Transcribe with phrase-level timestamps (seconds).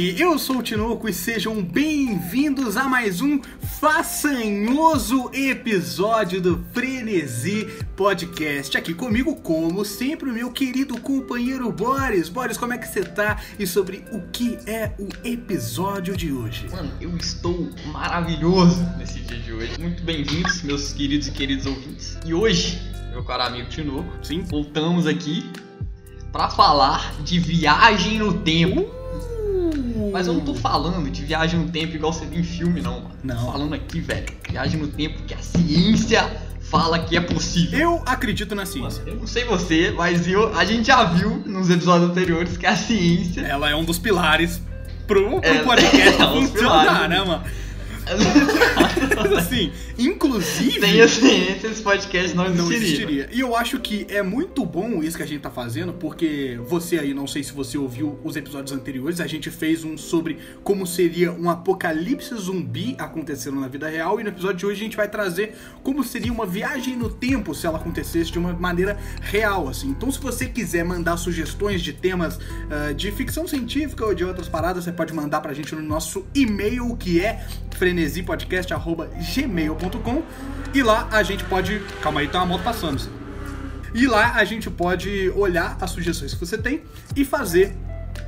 [0.00, 3.40] Eu sou o Tinoco e sejam bem-vindos a mais um
[3.80, 8.78] façanhoso episódio do Frenesi Podcast.
[8.78, 12.28] Aqui comigo, como sempre, o meu querido companheiro Boris.
[12.28, 13.42] Boris, como é que você tá?
[13.58, 16.68] E sobre o que é o episódio de hoje?
[16.70, 19.80] Mano, eu estou maravilhoso nesse dia de hoje.
[19.80, 22.16] Muito bem-vindos, meus queridos e queridos ouvintes.
[22.24, 24.42] E hoje, meu caro amigo Tinoco, Sim?
[24.42, 25.50] voltamos aqui
[26.30, 28.97] para falar de viagem no tempo.
[30.12, 32.94] Mas eu não tô falando de viagem no tempo igual você vê em filme, não,
[33.00, 33.10] mano.
[33.24, 33.36] Não.
[33.46, 36.28] Tô falando aqui, velho, viagem no tempo que a ciência
[36.60, 37.78] fala que é possível.
[37.78, 39.02] Eu acredito na Mano, ciência.
[39.06, 42.76] eu não sei você, mas eu, a gente já viu nos episódios anteriores que a
[42.76, 43.40] ciência.
[43.42, 44.60] Ela é um dos pilares
[45.06, 47.08] pro, pro É, podcast é funcionar, pilares.
[47.08, 47.44] né, mano?
[49.36, 50.80] Assim, inclusive.
[50.80, 52.86] Sem a ciência, esse podcast não Não existiria.
[52.86, 53.28] existiria.
[53.32, 56.98] E eu acho que é muito bom isso que a gente tá fazendo, porque você
[56.98, 60.86] aí, não sei se você ouviu os episódios anteriores, a gente fez um sobre como
[60.86, 64.96] seria um apocalipse zumbi acontecendo na vida real, e no episódio de hoje a gente
[64.96, 69.68] vai trazer como seria uma viagem no tempo se ela acontecesse de uma maneira real,
[69.68, 69.88] assim.
[69.88, 72.38] Então, se você quiser mandar sugestões de temas
[72.70, 76.24] ah, de ficção científica ou de outras paradas, você pode mandar pra gente no nosso
[76.34, 77.44] e-mail, que é
[79.08, 80.22] frenesipodcast.gmail.com
[80.74, 81.80] e lá a gente pode.
[82.02, 83.00] Calma aí, tem uma moto passando.
[83.94, 86.82] E lá a gente pode olhar as sugestões que você tem
[87.16, 87.74] e fazer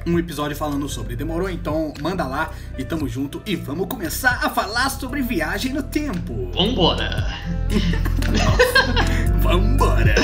[0.06, 1.14] um episódio falando sobre.
[1.14, 1.50] Demorou?
[1.50, 6.50] Então manda lá e tamo junto e vamos começar a falar sobre viagem no tempo.
[6.52, 7.26] Vambora!
[9.40, 10.14] Vambora!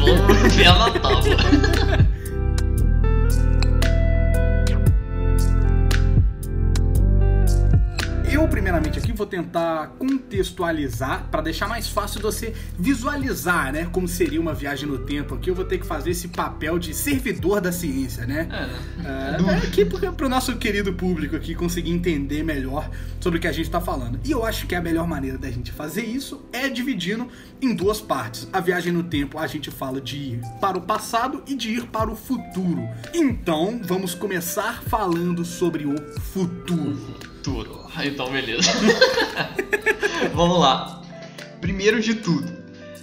[0.00, 2.04] Vamos ver na
[8.34, 13.88] Eu, primeiramente, aqui vou tentar contextualizar para deixar mais fácil você visualizar, né?
[13.92, 15.36] Como seria uma viagem no tempo.
[15.36, 18.48] Aqui eu vou ter que fazer esse papel de servidor da ciência, né?
[18.50, 22.90] É, É, aqui para o nosso querido público aqui conseguir entender melhor
[23.20, 24.18] sobre o que a gente está falando.
[24.24, 27.28] E eu acho que a melhor maneira da gente fazer isso é dividindo
[27.62, 28.48] em duas partes.
[28.52, 31.86] A viagem no tempo a gente fala de ir para o passado e de ir
[31.86, 32.82] para o futuro.
[33.14, 37.33] Então vamos começar falando sobre o futuro.
[37.44, 37.84] Tudo.
[38.02, 38.72] Então, beleza.
[40.34, 41.00] Vamos lá.
[41.60, 42.52] Primeiro de tudo.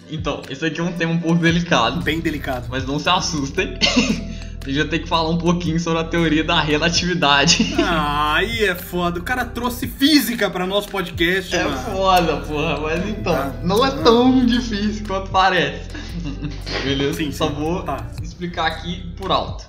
[0.10, 2.68] Então, esse aqui é um tema um pouco delicado, Bem delicado.
[2.70, 3.78] mas não se assustem.
[4.64, 7.74] A gente vai ter que falar um pouquinho sobre a teoria da relatividade.
[7.80, 9.20] Ah, aí é foda.
[9.20, 11.78] O cara trouxe física para nosso podcast, É mano.
[11.80, 13.56] foda, porra, mas então, Tá.
[13.64, 15.90] não é tão difícil quanto parece.
[16.84, 17.14] Beleza?
[17.16, 17.56] Sim, Só sim.
[17.56, 18.06] vou Tá.
[18.22, 19.66] explicar aqui por alto.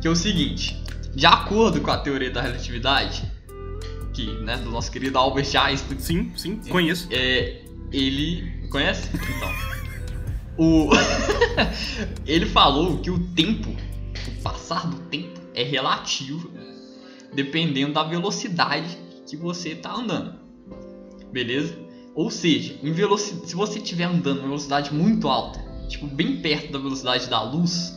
[0.00, 0.82] Que é o seguinte,
[1.14, 3.22] de acordo com a teoria da relatividade,
[4.18, 7.06] que, né, do nosso querido Albert Einstein, Sim, sim, conheço.
[7.12, 7.62] é,
[7.92, 9.08] ele conhece?
[9.14, 9.48] Então,
[10.58, 10.90] o
[12.26, 16.50] ele falou que o tempo, o passar do tempo é relativo,
[17.32, 18.98] dependendo da velocidade
[19.28, 20.34] que você tá andando.
[21.32, 21.78] Beleza?
[22.14, 26.72] Ou seja, em veloci- se você estiver andando em velocidade muito alta, tipo bem perto
[26.72, 27.96] da velocidade da luz,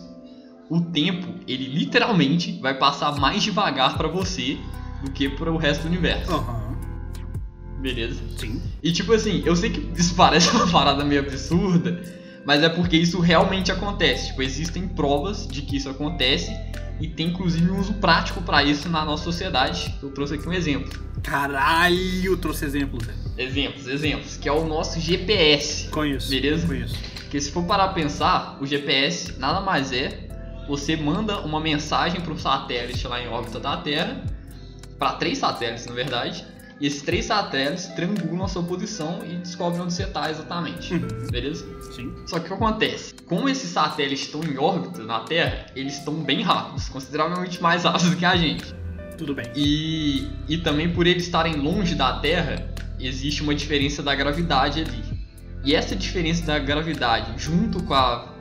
[0.70, 4.58] o tempo, ele literalmente vai passar mais devagar para você
[5.03, 6.31] do que para o resto do universo.
[6.31, 6.75] Aham,
[7.79, 8.22] Beleza?
[8.38, 8.62] sim.
[8.84, 12.01] E tipo assim, eu sei que isso parece uma parada meio absurda,
[12.45, 14.28] mas é porque isso realmente acontece.
[14.28, 16.51] Tipo, existem provas de que isso acontece
[17.00, 19.94] e tem inclusive um uso prático pra isso na nossa sociedade.
[20.01, 20.91] Eu trouxe aqui um exemplo.
[21.23, 23.06] Caralho, trouxe exemplos.
[23.06, 23.13] Zé.
[23.38, 25.88] Exemplos, exemplos, que é o nosso GPS.
[25.90, 26.29] Conheço.
[26.29, 26.67] Beleza?
[26.67, 26.95] Conheço.
[27.22, 30.28] Porque se for parar pra pensar, o GPS nada mais é
[30.67, 34.23] você manda uma mensagem para um satélite lá em órbita da Terra,
[35.01, 36.45] para três satélites na verdade,
[36.79, 40.94] e esses três satélites triangulam a sua posição e descobrem onde você está exatamente.
[40.94, 41.28] Uhum.
[41.31, 41.66] Beleza?
[41.95, 42.13] Sim.
[42.28, 43.16] Só que o que acontece?
[43.25, 48.11] Como esses satélites estão em órbita na Terra, eles estão bem rápidos, consideravelmente mais rápidos
[48.11, 48.76] do que a gente.
[49.17, 49.47] Tudo bem.
[49.55, 55.03] E, e também por eles estarem longe da Terra, existe uma diferença da gravidade ali.
[55.64, 58.35] E essa diferença da gravidade, junto com a,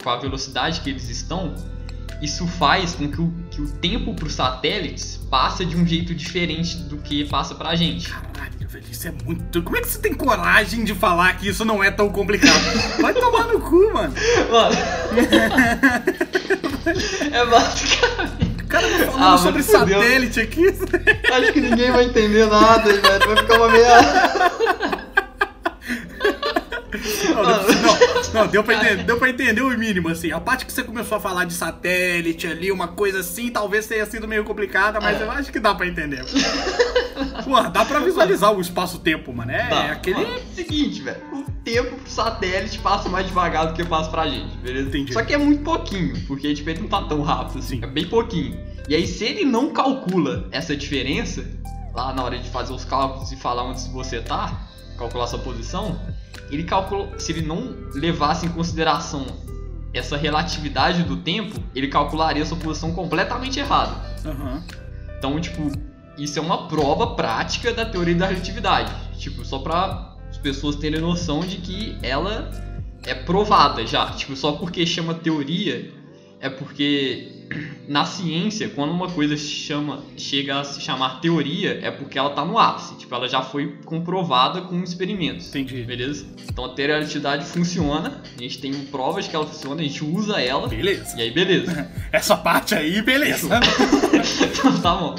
[0.00, 1.56] com a velocidade que eles estão,
[2.20, 6.14] isso faz com que o, que o tempo para os satélites passe de um jeito
[6.14, 8.08] diferente do que passa pra gente.
[8.10, 9.62] Caralho, velho, isso é muito.
[9.62, 12.60] Como é que você tem coragem de falar que isso não é tão complicado?
[13.00, 14.14] Vai tomar no cu, mano.
[14.50, 14.76] Mano,
[17.32, 18.62] é basicamente.
[18.62, 20.66] O cara tá falando Ah, sobre satélite aqui.
[20.68, 23.26] Acho que ninguém vai entender nada, velho.
[23.26, 24.00] Vai ficar uma meia.
[27.34, 30.30] Não, não, não, deu, pra entender, deu pra entender o mínimo, assim.
[30.32, 34.04] A parte que você começou a falar de satélite ali, uma coisa assim, talvez tenha
[34.06, 35.24] sido meio complicada, mas É.
[35.24, 36.24] eu acho que dá pra entender.
[37.44, 39.50] Pô, dá pra visualizar o espaço-tempo, mano.
[39.50, 40.24] É, Tá, é aquele.
[40.24, 41.18] ó, seguinte, velho.
[41.32, 44.88] O tempo pro satélite passa mais devagar do que passa pra gente, beleza?
[44.88, 45.12] Entendi.
[45.12, 47.76] Só que é muito pouquinho, porque tipo, ele não tá tão rápido assim.
[47.76, 47.84] Sim.
[47.84, 48.58] É bem pouquinho.
[48.88, 51.44] E aí, se ele não calcula essa diferença,
[51.94, 54.66] lá na hora de fazer os cálculos e falar onde você tá,
[54.96, 56.00] calcular sua posição,
[56.50, 57.18] ele calcula.
[57.18, 59.26] Se ele não levasse em consideração
[59.92, 63.94] essa relatividade do tempo, ele calcularia sua posição completamente errada.
[64.24, 64.62] Aham.
[65.18, 65.70] Então, tipo,
[66.16, 68.92] isso é uma prova prática da teoria da relatividade.
[69.18, 72.50] Tipo, só pra as pessoas terem noção de que ela
[73.04, 74.10] é provada já.
[74.10, 75.92] Tipo, só porque chama teoria
[76.40, 77.37] é porque
[77.88, 82.44] na ciência, quando uma coisa chama, chega a se chamar teoria, é porque ela tá
[82.44, 82.94] no ápice.
[82.96, 85.48] Tipo, ela já foi comprovada com experimentos.
[85.48, 85.82] Entendi.
[85.82, 86.26] Beleza?
[86.48, 90.04] Então a teoria da relatividade funciona, a gente tem provas que ela funciona, a gente
[90.04, 91.16] usa ela, Beleza.
[91.18, 91.90] e aí beleza.
[92.12, 93.48] Essa parte aí, beleza.
[94.58, 95.14] Então tá bom.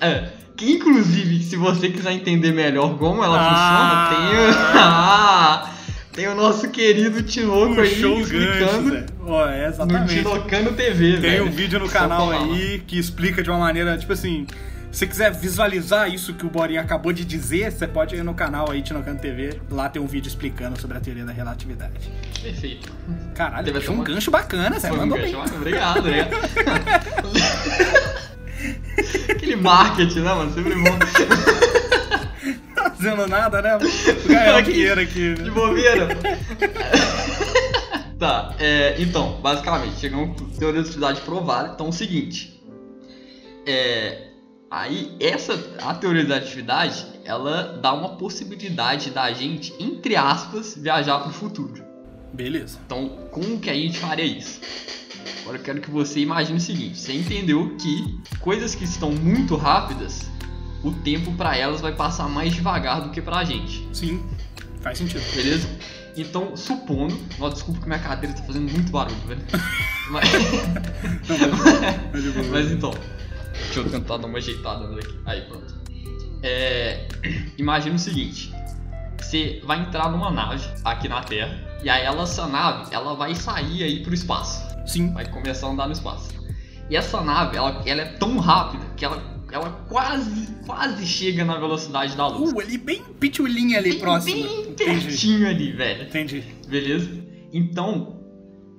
[0.00, 4.10] É, que inclusive, se você quiser entender melhor como ela Ah.
[4.10, 4.58] funciona, tem.
[4.80, 5.70] Ah,
[6.18, 9.04] tem o nosso querido Tinoco aí gancho, explicando.
[9.20, 10.14] Ó, é no exatamente.
[10.16, 11.46] Tinocando TV, Tem velho.
[11.46, 14.44] um vídeo no Só canal aí que explica de uma maneira, tipo assim,
[14.90, 18.34] se você quiser visualizar isso que o Borinha acabou de dizer, você pode ir no
[18.34, 19.60] canal aí, Tinocando TV.
[19.70, 22.10] Lá tem um vídeo explicando sobre a teoria da relatividade.
[22.42, 22.92] Perfeito.
[23.36, 24.80] Caralho, Teve achou um essa- gancho bacana.
[24.80, 25.40] Foi um Mandou gancho, bem.
[25.40, 26.30] mas Obrigado, obrigado.
[29.30, 30.52] Aquele marketing, né, mano?
[30.52, 30.98] Sempre bom.
[32.98, 33.78] Fazendo nada, né?
[34.58, 34.72] Aqui.
[34.72, 35.34] dinheiro aqui.
[35.34, 35.50] De né?
[35.50, 36.08] bobeira.
[38.18, 41.70] tá, é, então, basicamente, chegamos com teoria da relatividade provada.
[41.74, 42.60] Então, é o seguinte.
[43.64, 44.30] É,
[44.68, 51.20] aí, essa, a teoria da relatividade, ela dá uma possibilidade da gente, entre aspas, viajar
[51.20, 51.84] pro futuro.
[52.34, 52.80] Beleza.
[52.84, 54.60] Então, como que a gente faria isso?
[55.42, 59.56] Agora eu quero que você imagine o seguinte: você entendeu que coisas que estão muito
[59.56, 60.28] rápidas,
[60.82, 63.88] o tempo para elas vai passar mais devagar do que pra gente.
[63.92, 64.24] Sim,
[64.80, 65.22] faz sentido.
[65.34, 65.68] Beleza?
[66.16, 67.16] Então, supondo.
[67.38, 69.40] Nossa, desculpa que minha cadeira tá fazendo muito barulho, velho.
[70.10, 70.32] Mas,
[71.28, 72.90] Não, mas- então.
[73.52, 75.18] Deixa eu tentar dar uma ajeitada aqui.
[75.26, 75.74] Aí, pronto.
[76.42, 77.06] É,
[77.58, 78.50] imagina o seguinte:
[79.20, 81.58] você vai entrar numa nave aqui na Terra.
[81.82, 84.62] E aí, ela, essa nave, ela vai sair aí pro espaço.
[84.86, 85.12] Sim.
[85.12, 86.30] Vai começar a andar no espaço.
[86.88, 91.56] E essa nave, ela, ela é tão rápida que ela, ela quase, quase chega na
[91.58, 92.52] velocidade da luz.
[92.52, 94.34] Uh, ali bem pitulinha ali Bem- próximo.
[94.42, 94.74] Bem Entendi.
[95.06, 96.02] pertinho ali, velho.
[96.04, 96.44] Entendi.
[96.68, 97.10] Beleza?
[97.52, 98.16] Então,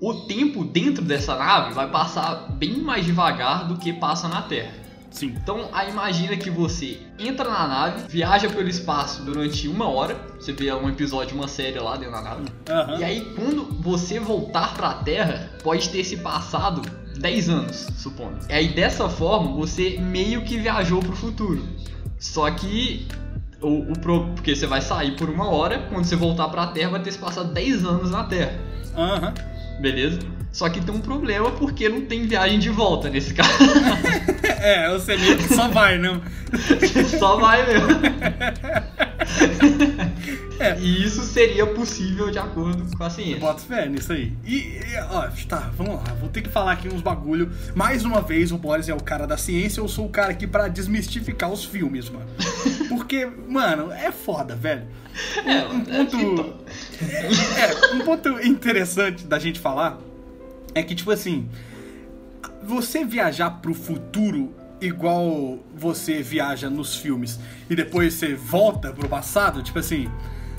[0.02, 4.74] o tempo dentro dessa nave vai passar bem mais devagar do que passa na Terra.
[5.12, 5.34] Sim.
[5.42, 10.16] Então, aí imagina que você entra na nave, viaja pelo espaço durante uma hora.
[10.40, 12.44] Você vê um episódio, uma série lá dentro da nave.
[12.70, 13.00] Aham.
[13.00, 16.84] E aí, quando você voltar pra Terra, pode ter se passado
[17.20, 18.38] 10 anos, supondo.
[18.50, 21.64] E aí, dessa forma, você meio que viajou pro futuro.
[22.18, 23.08] Só que.
[23.62, 24.00] O, o
[24.36, 27.18] porque você vai sair por uma hora, quando você voltar pra Terra, vai ter se
[27.18, 28.58] passado 10 anos na Terra.
[28.96, 29.34] Aham.
[29.82, 30.20] Beleza?
[30.52, 33.50] Só que tem um problema porque não tem viagem de volta nesse caso.
[34.62, 36.20] É, você meio que só vai, né?
[37.18, 37.88] Só vai mesmo.
[40.60, 40.78] É.
[40.78, 43.40] E isso seria possível de acordo com a ciência.
[43.40, 44.34] Bota fé nisso aí.
[44.46, 44.78] E,
[45.10, 46.04] ó, tá, vamos lá.
[46.20, 47.50] Vou ter que falar aqui uns bagulho.
[47.74, 50.46] Mais uma vez, o Boris é o cara da ciência, eu sou o cara aqui
[50.46, 52.28] pra desmistificar os filmes, mano.
[52.90, 54.84] Porque, mano, é foda, velho.
[55.46, 56.18] É, Um é, ponto.
[56.18, 56.60] então.
[57.08, 59.98] É, um ponto interessante da gente falar
[60.74, 61.50] é que, tipo assim,
[62.64, 69.62] você viajar pro futuro igual você viaja nos filmes e depois você volta pro passado,
[69.62, 70.10] tipo assim,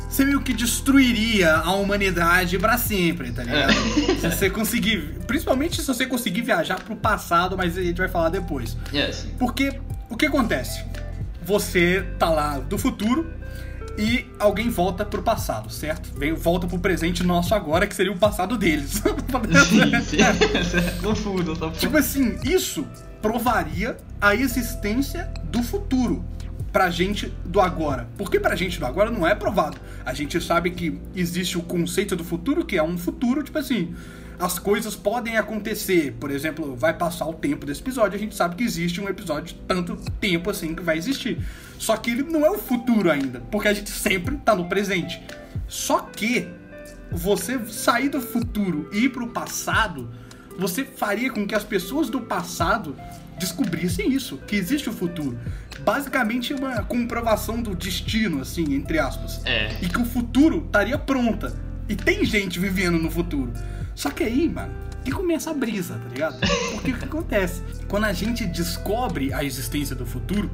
[0.08, 3.72] você meio que destruiria a humanidade pra sempre, tá ligado?
[4.20, 8.28] Se você conseguir, principalmente se você conseguir viajar pro passado, mas a gente vai falar
[8.28, 8.76] depois.
[8.92, 9.30] É, sim.
[9.38, 10.84] Porque o que acontece?
[11.42, 13.32] Você tá lá do futuro
[14.00, 16.10] e alguém volta pro passado, certo?
[16.18, 19.02] Vem, volta pro presente nosso agora, que seria o passado deles.
[21.02, 22.86] Não fuda, só tipo assim, isso
[23.20, 26.24] provaria a existência do futuro
[26.72, 28.08] pra gente do agora.
[28.16, 29.76] Porque pra gente do agora não é provado.
[30.04, 33.94] A gente sabe que existe o conceito do futuro, que é um futuro, tipo assim,
[34.40, 36.16] as coisas podem acontecer.
[36.18, 39.54] Por exemplo, vai passar o tempo desse episódio, a gente sabe que existe um episódio
[39.54, 41.38] de tanto tempo assim que vai existir.
[41.78, 45.22] Só que ele não é o futuro ainda, porque a gente sempre tá no presente.
[45.68, 46.48] Só que
[47.12, 50.10] você sair do futuro e ir pro passado,
[50.58, 52.96] você faria com que as pessoas do passado
[53.38, 55.38] descobrissem isso, que existe o futuro.
[55.80, 59.44] Basicamente uma comprovação do destino, assim, entre aspas.
[59.44, 59.76] É.
[59.80, 61.69] E que o futuro estaria pronta.
[61.90, 63.52] E tem gente vivendo no futuro.
[63.96, 64.72] Só que aí, mano,
[65.04, 66.38] que começa a brisa, tá ligado?
[66.70, 67.62] Porque o que acontece?
[67.88, 70.48] Quando a gente descobre a existência do futuro,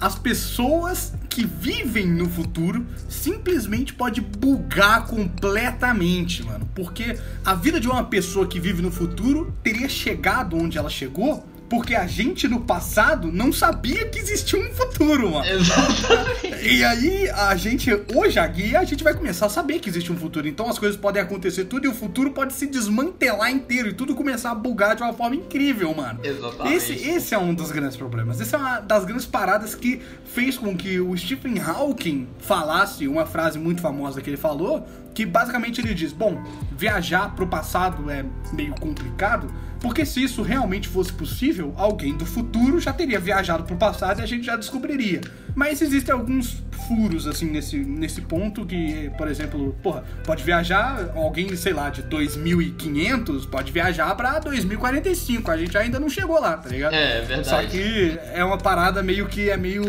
[0.00, 6.66] as pessoas que vivem no futuro simplesmente pode bugar completamente, mano.
[6.74, 11.46] Porque a vida de uma pessoa que vive no futuro teria chegado onde ela chegou
[11.68, 15.46] porque a gente no passado não sabia que existia um futuro, mano.
[15.46, 16.68] Exatamente.
[16.68, 20.16] E aí, a gente, hoje aqui, a gente vai começar a saber que existe um
[20.16, 20.48] futuro.
[20.48, 24.14] Então as coisas podem acontecer tudo e o futuro pode se desmantelar inteiro e tudo
[24.14, 26.20] começar a bugar de uma forma incrível, mano.
[26.22, 26.76] Exatamente.
[26.76, 28.40] Esse, esse é um dos grandes problemas.
[28.40, 33.26] Essa é uma das grandes paradas que fez com que o Stephen Hawking falasse uma
[33.26, 38.24] frase muito famosa que ele falou, que basicamente ele diz: Bom, viajar pro passado é
[38.52, 43.76] meio complicado, porque se isso realmente fosse possível, alguém do futuro já teria viajado pro
[43.76, 45.20] passado e a gente já descobriria.
[45.54, 51.54] Mas existem alguns furos, assim, nesse, nesse ponto que, por exemplo, porra, pode viajar alguém,
[51.54, 55.50] sei lá, de 2500, pode viajar pra 2045.
[55.50, 56.94] A gente ainda não chegou lá, tá ligado?
[56.94, 57.48] É, verdade.
[57.48, 59.84] Só que é uma parada meio que é meio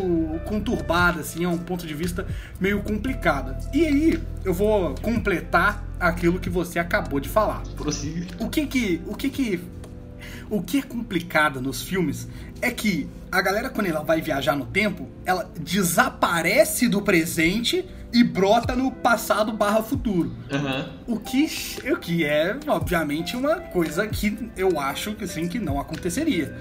[0.45, 2.27] conturbada, assim, é um ponto de vista
[2.59, 3.55] meio complicado.
[3.73, 7.61] E aí, eu vou completar aquilo que você acabou de falar.
[7.75, 8.27] Prossiga.
[8.39, 9.01] O que que.
[9.05, 9.61] O que que.
[10.49, 12.27] O que é complicado nos filmes
[12.61, 18.23] é que a galera, quando ela vai viajar no tempo, ela desaparece do presente e
[18.23, 20.31] brota no passado barra futuro.
[20.51, 20.89] Aham.
[21.05, 21.47] O que,
[21.91, 26.55] o que é, obviamente, uma coisa que eu acho que assim, que não aconteceria.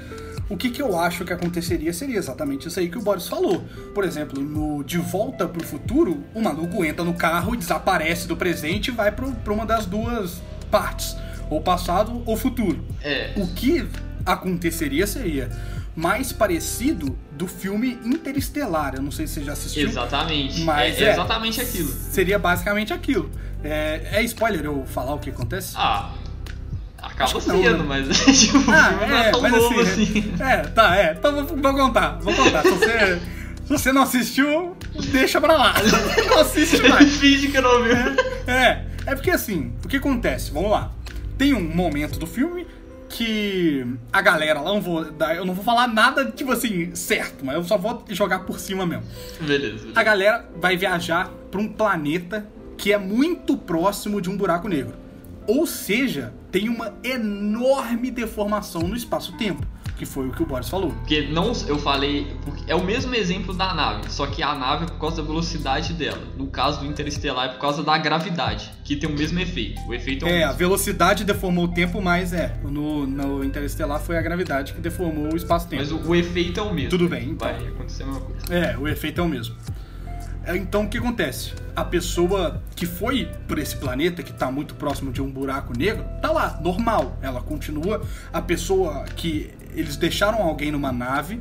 [0.51, 3.65] O que, que eu acho que aconteceria seria exatamente isso aí que o Boris falou.
[3.95, 8.37] Por exemplo, no De Volta pro Futuro, o maluco entra no carro e desaparece do
[8.37, 10.41] presente e vai pro, pra uma das duas
[10.71, 11.15] partes.
[11.51, 12.85] Ou passado ou futuro.
[13.03, 13.33] É.
[13.37, 13.87] O que
[14.25, 15.51] aconteceria seria
[15.97, 18.95] mais parecido do filme Interestelar.
[18.95, 19.89] Eu não sei se você já assistiu.
[19.89, 20.61] Exatamente.
[20.61, 21.13] Mas é, é.
[21.13, 21.91] exatamente aquilo.
[21.91, 23.31] Seria basicamente aquilo.
[23.65, 25.75] É, é spoiler eu falar o que acontece?
[25.77, 26.13] Ah.
[27.01, 27.85] Acaba que não, sendo, né?
[27.87, 30.35] mas tipo, Ah, não é, é tão mas novo assim, assim.
[30.41, 31.15] É, tá, é.
[31.19, 32.63] Então vou, vou contar, vou contar.
[32.63, 33.21] Se você,
[33.65, 34.77] se você não assistiu,
[35.11, 35.75] deixa pra lá.
[36.29, 37.17] Não assiste mais.
[37.17, 37.97] Finge que não viu.
[38.47, 40.51] É, é porque assim, o que acontece?
[40.53, 40.91] Vamos lá.
[41.39, 42.67] Tem um momento do filme
[43.09, 47.45] que a galera lá, eu não vou, eu não vou falar nada, tipo assim, certo,
[47.45, 49.05] mas eu só vou jogar por cima mesmo.
[49.41, 49.89] Beleza.
[49.95, 54.95] A galera vai viajar pra um planeta que é muito próximo de um buraco negro.
[55.47, 59.67] Ou seja, tem uma enorme deformação no espaço-tempo,
[59.99, 60.93] que foi o que o Boris falou.
[60.93, 62.33] Porque não, eu falei,
[62.67, 65.93] é o mesmo exemplo da nave, só que a nave é por causa da velocidade
[65.93, 66.23] dela.
[66.37, 69.81] No caso do Interestelar é por causa da gravidade, que tem o mesmo efeito.
[69.87, 74.17] O efeito é É, a velocidade deformou o tempo, mas é, no, no Interestelar foi
[74.17, 75.83] a gravidade que deformou o espaço-tempo.
[75.83, 76.91] Mas o, o efeito é o mesmo.
[76.91, 77.49] Tudo bem, então.
[77.49, 78.55] Vai acontecer a mesma coisa.
[78.55, 79.57] É, o efeito é o mesmo.
[80.49, 81.53] É, Então o que acontece?
[81.77, 86.05] A pessoa que foi por esse planeta, que tá muito próximo de um buraco negro,
[86.23, 87.19] tá lá, normal.
[87.21, 88.03] Ela continua.
[88.33, 89.51] A pessoa que.
[89.75, 91.41] Eles deixaram alguém numa nave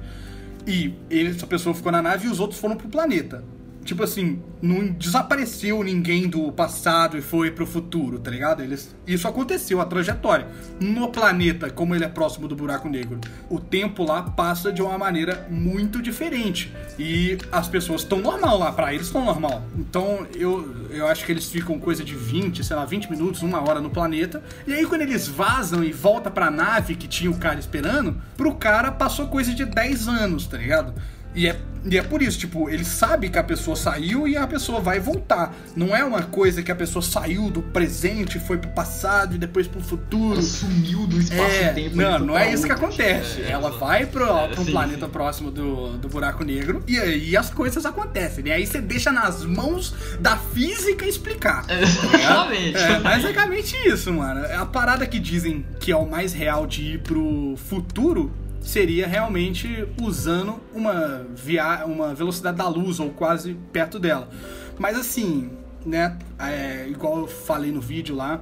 [0.68, 3.44] e essa pessoa ficou na nave e os outros foram pro planeta.
[3.88, 8.62] Tipo assim, não desapareceu ninguém do passado e foi pro futuro, tá ligado?
[8.62, 10.46] Eles, isso aconteceu, a trajetória.
[10.78, 13.18] No planeta, como ele é próximo do buraco negro,
[13.50, 16.70] o tempo lá passa de uma maneira muito diferente.
[17.00, 19.64] E as pessoas estão normal lá, pra eles estão normal.
[19.78, 23.62] Então eu, eu acho que eles ficam coisa de 20, sei lá, 20 minutos, uma
[23.62, 24.44] hora no planeta.
[24.68, 28.54] E aí quando eles vazam e volta pra nave que tinha o cara esperando, pro
[28.54, 30.94] cara passou coisa de 10 anos, tá ligado?
[31.38, 31.56] E é,
[31.90, 35.00] e é por isso, tipo, ele sabe que a pessoa saiu e a pessoa vai
[35.00, 35.56] voltar.
[35.76, 39.68] Não é uma coisa que a pessoa saiu do presente, foi pro passado e depois
[39.68, 40.34] pro futuro.
[40.34, 41.96] Ela sumiu do É, espaço-tempo.
[41.96, 43.42] e não, não é isso que acontece.
[43.44, 43.78] É, Ela exato.
[43.86, 45.12] vai pro, É, pro sim, planeta sim.
[45.12, 48.48] próximo do, do buraco negro e aí as coisas acontecem.
[48.48, 51.66] E aí você deixa nas mãos da física explicar.
[51.70, 52.78] Exatamente.
[52.78, 54.44] É, basicamente isso, mano.
[54.60, 58.32] A parada que dizem que é o mais real de ir pro futuro
[58.68, 61.86] seria realmente usando uma, via...
[61.86, 64.30] uma velocidade da luz ou quase perto dela.
[64.78, 65.50] Mas assim,
[65.86, 68.42] né, é, igual eu falei no vídeo lá,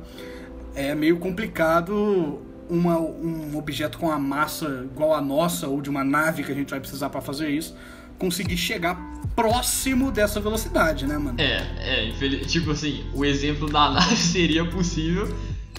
[0.74, 6.04] é meio complicado uma- um objeto com a massa igual a nossa ou de uma
[6.04, 7.76] nave que a gente vai precisar para fazer isso
[8.18, 8.96] conseguir chegar
[9.36, 11.40] próximo dessa velocidade, né, mano?
[11.40, 15.28] É, é, tipo assim, o exemplo da nave seria possível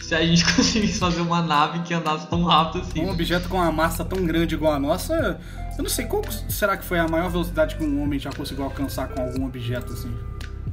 [0.06, 3.04] se a gente conseguisse fazer uma nave que andasse tão rápido assim.
[3.04, 5.40] Um objeto com uma massa tão grande igual a nossa,
[5.76, 8.64] eu não sei qual será que foi a maior velocidade que um homem já conseguiu
[8.64, 10.14] alcançar com algum objeto assim.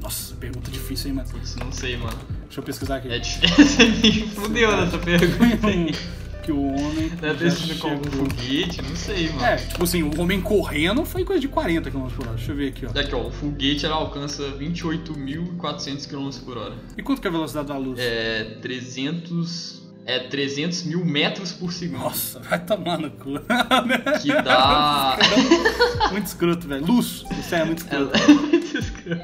[0.00, 1.28] Nossa, pergunta difícil, hein, mano?
[1.30, 2.18] Putz, não sei, mano.
[2.44, 3.08] Deixa eu pesquisar aqui.
[3.08, 3.86] É difícil.
[4.02, 5.94] Me fudeu nessa pergunta aí.
[6.44, 9.44] que o homem Deve ter sido com foguete, não sei, mano.
[9.44, 12.36] É, tipo assim, o homem correndo foi coisa de 40 km por hora.
[12.36, 12.92] Deixa eu ver aqui, ó.
[12.92, 16.74] Daqui, ó, o foguete ela alcança 28.400 km por hora.
[16.96, 17.98] E quanto que é a velocidade da luz?
[17.98, 22.02] É 300 é 300 mil metros por segundo.
[22.02, 23.40] Nossa, vai tomar no cu.
[24.20, 25.16] Que dá.
[26.12, 26.84] muito escroto, velho.
[26.84, 28.12] Luz, isso é muito escroto.
[28.20, 29.22] É muito escroto.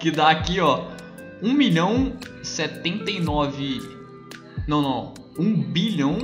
[0.00, 0.86] Que dá aqui, ó.
[1.42, 3.82] 1 milhão 79.
[4.66, 5.14] Não, não.
[5.38, 6.18] 1 bilhão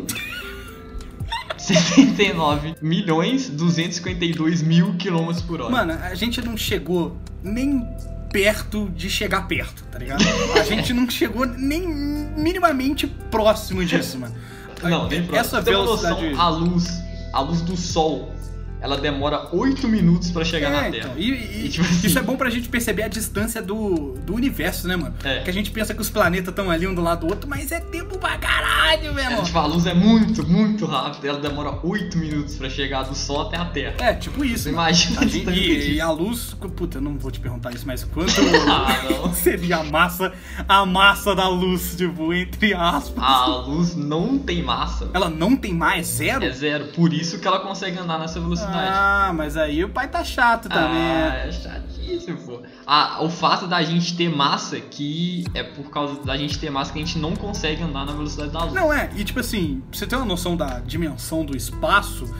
[1.58, 5.70] 79 milhões 252 mil quilômetros por hora.
[5.70, 7.86] Mano, a gente não chegou nem
[8.32, 10.22] perto de chegar perto, tá ligado?
[10.58, 14.34] A gente não chegou nem minimamente próximo disso, mano.
[14.82, 15.36] Não, nem próximo.
[15.36, 16.30] Essa velocidade.
[16.30, 18.32] noção, a luz, a luz do sol,
[18.80, 21.08] ela demora 8 minutos pra chegar na É, Terra.
[21.10, 24.14] então, e, e- E, tipo assim- isso é bom pra gente perceber a distância do,
[24.24, 25.14] do universo, né, mano?
[25.24, 25.40] É.
[25.40, 27.72] Que a gente pensa que os planetas estão ali um do lado do outro, mas
[27.72, 31.28] é tempo pra caralho, meu É, tipo, a luz é muito, muito rápida.
[31.28, 33.94] Ela demora 8 minutos pra chegar do Sol até a Terra.
[33.98, 34.64] É, tipo isso.
[34.64, 37.72] Você imagina A gente- distância e, e a luz, puta, eu não vou te perguntar
[37.72, 38.32] isso, mas quanto
[38.68, 40.32] Ah, seria a massa,
[40.68, 43.22] a massa da luz, tipo, entre aspas.
[43.22, 45.10] A luz não tem massa.
[45.12, 46.44] Ela não tem mais zero?
[46.44, 46.86] É zero.
[46.94, 48.67] Por isso que ela consegue andar nessa velocidade.
[48.72, 51.00] Ah, mas aí o pai tá chato também.
[51.02, 52.62] Ah, é chatíssimo, pô.
[52.86, 56.92] Ah, o fato da gente ter massa que é por causa da gente ter massa
[56.92, 58.74] que a gente não consegue andar na velocidade da luz.
[58.74, 62.32] Não é, e tipo assim, pra você ter uma noção da dimensão do espaço,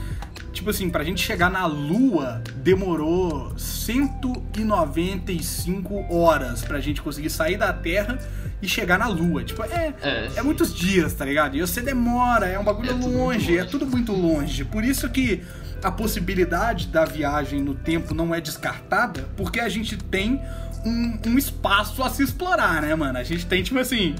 [0.52, 7.73] tipo assim, pra gente chegar na Lua demorou 195 horas pra gente conseguir sair da
[7.73, 8.18] Terra
[8.61, 9.44] e chegar na Lua.
[9.44, 11.56] Tipo, é, É, é muitos dias, tá ligado?
[11.56, 13.70] E você demora, é um bagulho É muito longe, é longe.
[13.70, 14.64] tudo muito longe.
[14.64, 15.42] Por isso que
[15.82, 20.40] a possibilidade da viagem no tempo não é descartada, porque a gente tem
[20.85, 23.18] um, um espaço a se explorar, né, mano?
[23.18, 24.14] A gente tem, tipo assim,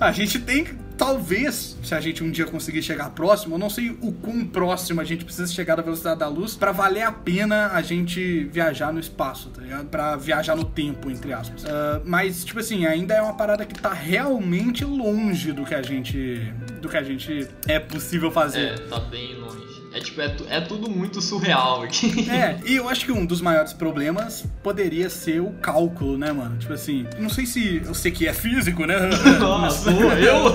[0.00, 0.66] a gente tem,
[0.96, 5.00] talvez, se a gente um dia conseguir chegar próximo, eu não sei o quão próximo
[5.00, 8.92] a gente precisa chegar da velocidade da luz pra valer a pena a gente viajar
[8.92, 9.86] no espaço, tá ligado?
[9.86, 11.64] Pra viajar no tempo, entre aspas.
[11.64, 15.82] Ah, mas, tipo assim, ainda é uma parada que tá realmente longe do que a
[15.82, 16.52] gente.
[16.80, 18.60] do que a gente é possível fazer.
[18.60, 19.63] É, tá bem longe.
[19.94, 22.28] É tipo, é, é tudo muito surreal aqui.
[22.28, 26.58] É, e eu acho que um dos maiores problemas poderia ser o cálculo, né, mano?
[26.58, 28.96] Tipo assim, não sei se eu sei que é físico, né?
[29.38, 30.52] Nossa, eu?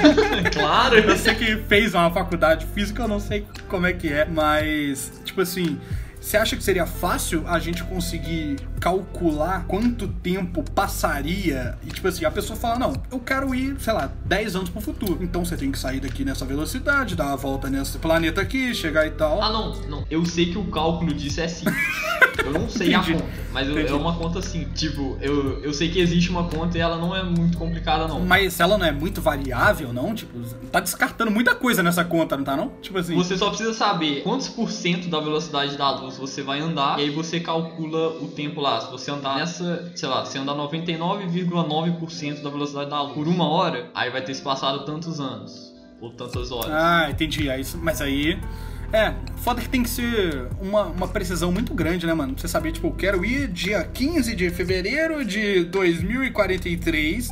[0.50, 0.96] claro.
[0.96, 4.24] Eu sei que fez uma faculdade de física, eu não sei como é que é,
[4.24, 5.78] mas, tipo assim,
[6.18, 11.78] você acha que seria fácil a gente conseguir calcular quanto tempo passaria?
[11.86, 14.80] E, tipo assim, a pessoa fala: Não, eu quero ir, sei lá, 10 anos pro
[14.80, 15.18] futuro.
[15.22, 19.06] Então você tem que sair daqui nessa velocidade, dar uma volta nesse planeta aqui, chegar
[19.06, 19.40] e tal.
[19.42, 20.04] Ah, não, não.
[20.10, 21.76] Eu sei que o cálculo disso é simples.
[22.44, 23.12] Eu não sei Entendi.
[23.14, 24.64] a conta, mas eu- é uma conta assim.
[24.72, 28.20] Tipo, eu, eu sei que existe uma conta e ela não é muito complicada, não.
[28.24, 30.14] Mas se ela não é muito variável, não?
[30.14, 30.38] Tipo,
[30.70, 32.68] tá descartando muita coisa nessa conta, não tá não?
[32.80, 33.14] Tipo assim.
[33.16, 37.02] Você só precisa saber quantos por cento da velocidade da luz você vai andar, e
[37.02, 38.67] aí você calcula o tempo lá.
[38.80, 43.48] Se você andar nessa, sei lá, se andar 99,9% da velocidade da luz por uma
[43.48, 46.70] hora, aí vai ter se passado tantos anos, ou tantas horas.
[46.70, 47.50] Ah, entendi.
[47.50, 48.38] Aí, mas aí.
[48.90, 52.32] É, foda que tem que ser uma, uma precisão muito grande, né, mano?
[52.32, 57.28] Pra você saber, tipo, eu quero ir dia 15 de fevereiro de 2043.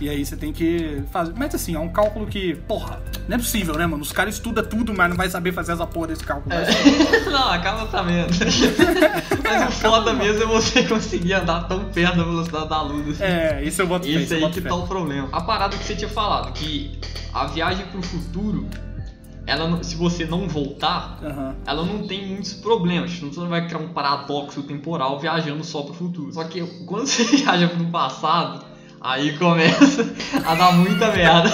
[0.00, 1.34] E aí você tem que fazer.
[1.36, 4.02] Mas assim, é um cálculo que, porra, não é possível, né, mano?
[4.02, 6.54] Os caras estudam tudo, mas não vai saber fazer essa porra desse cálculo.
[6.54, 6.70] Mas-
[7.30, 8.30] Não, acaba sabendo.
[9.44, 13.08] Mas o foda mesmo é você conseguir andar tão perto da velocidade da luz.
[13.10, 13.22] assim.
[13.24, 14.68] É, isso eu boto Isso isso eu aí boto que fé.
[14.68, 15.28] tá o problema.
[15.32, 16.98] A parada que você tinha falado, que
[17.34, 18.66] a viagem pro futuro,
[19.46, 21.54] ela se você não voltar, Aham.
[21.66, 23.10] ela não tem muitos problemas.
[23.12, 26.32] Tipo, Você não vai criar um paradoxo temporal viajando só pro futuro.
[26.32, 28.64] Só que quando você viaja pro passado,
[29.00, 30.06] aí começa
[30.44, 31.50] a dar muita merda.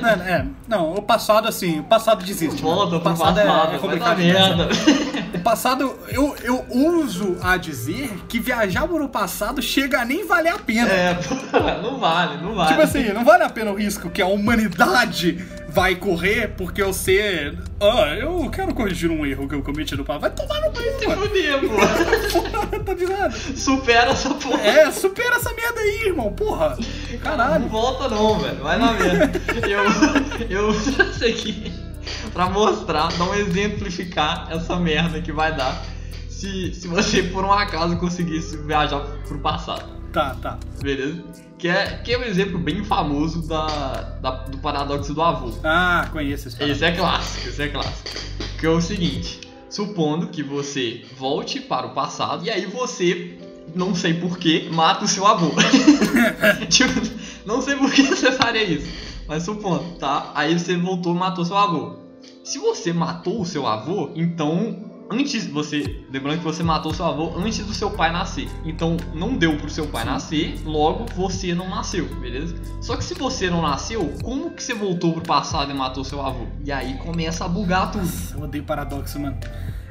[0.00, 2.60] Não, é, não, o passado, assim, o passado desiste.
[2.62, 4.08] Volta o pro passado, passado, é, é vai complicado.
[4.08, 4.68] dar demais, merda.
[5.18, 10.26] O passado, eu, eu uso a dizer que viajar para o passado chega a nem
[10.26, 10.88] valer a pena.
[10.88, 11.18] É,
[11.82, 12.68] não vale, não vale.
[12.70, 16.92] Tipo assim, não vale a pena o risco que a humanidade vai correr porque eu
[16.92, 17.58] ser.
[17.80, 20.20] Ah, eu quero corrigir um erro que eu cometi no passado.
[20.20, 22.78] Vai tomar no cu, Se fuder, pô.
[22.84, 23.58] tá dizendo?
[23.58, 24.60] Supera essa porra.
[24.62, 26.32] É, supera essa merda aí, irmão.
[26.32, 26.76] Porra.
[27.10, 27.68] Não Caralho.
[27.68, 28.56] volta não, velho.
[28.62, 29.40] Vai na merda.
[29.68, 31.81] Eu, eu trouxe aqui
[32.32, 35.82] pra mostrar, dar um exemplificar essa merda que vai dar
[36.28, 39.84] se, se você por um acaso conseguisse viajar pro passado.
[40.12, 40.58] Tá, tá.
[40.82, 41.22] Beleza?
[41.58, 43.66] Que é, que é um exemplo bem famoso da,
[44.20, 45.52] da- do paradoxo do avô.
[45.62, 46.62] Ah, conheço esse.
[46.62, 48.10] Esse é clássico, esse é clássico.
[48.58, 53.38] Que é o seguinte: supondo que você volte para o passado e aí você,
[53.76, 55.52] não sei porquê, mata o seu avô.
[56.68, 57.00] tipo,
[57.46, 58.88] não sei por que você faria isso,
[59.32, 60.30] mas supondo, tá?
[60.34, 61.96] Aí você voltou e matou seu avô.
[62.44, 64.76] Se você matou o seu avô, então
[65.10, 68.46] antes você, lembrando que você matou seu avô antes do seu pai nascer.
[68.62, 72.54] Então não deu pro seu pai nascer, logo você não nasceu, beleza?
[72.82, 76.20] Só que se você não nasceu, como que você voltou pro passado e matou seu
[76.20, 76.44] avô?
[76.62, 78.06] E aí começa a bugar tudo.
[78.34, 79.38] Eu odeio paradoxo, mano.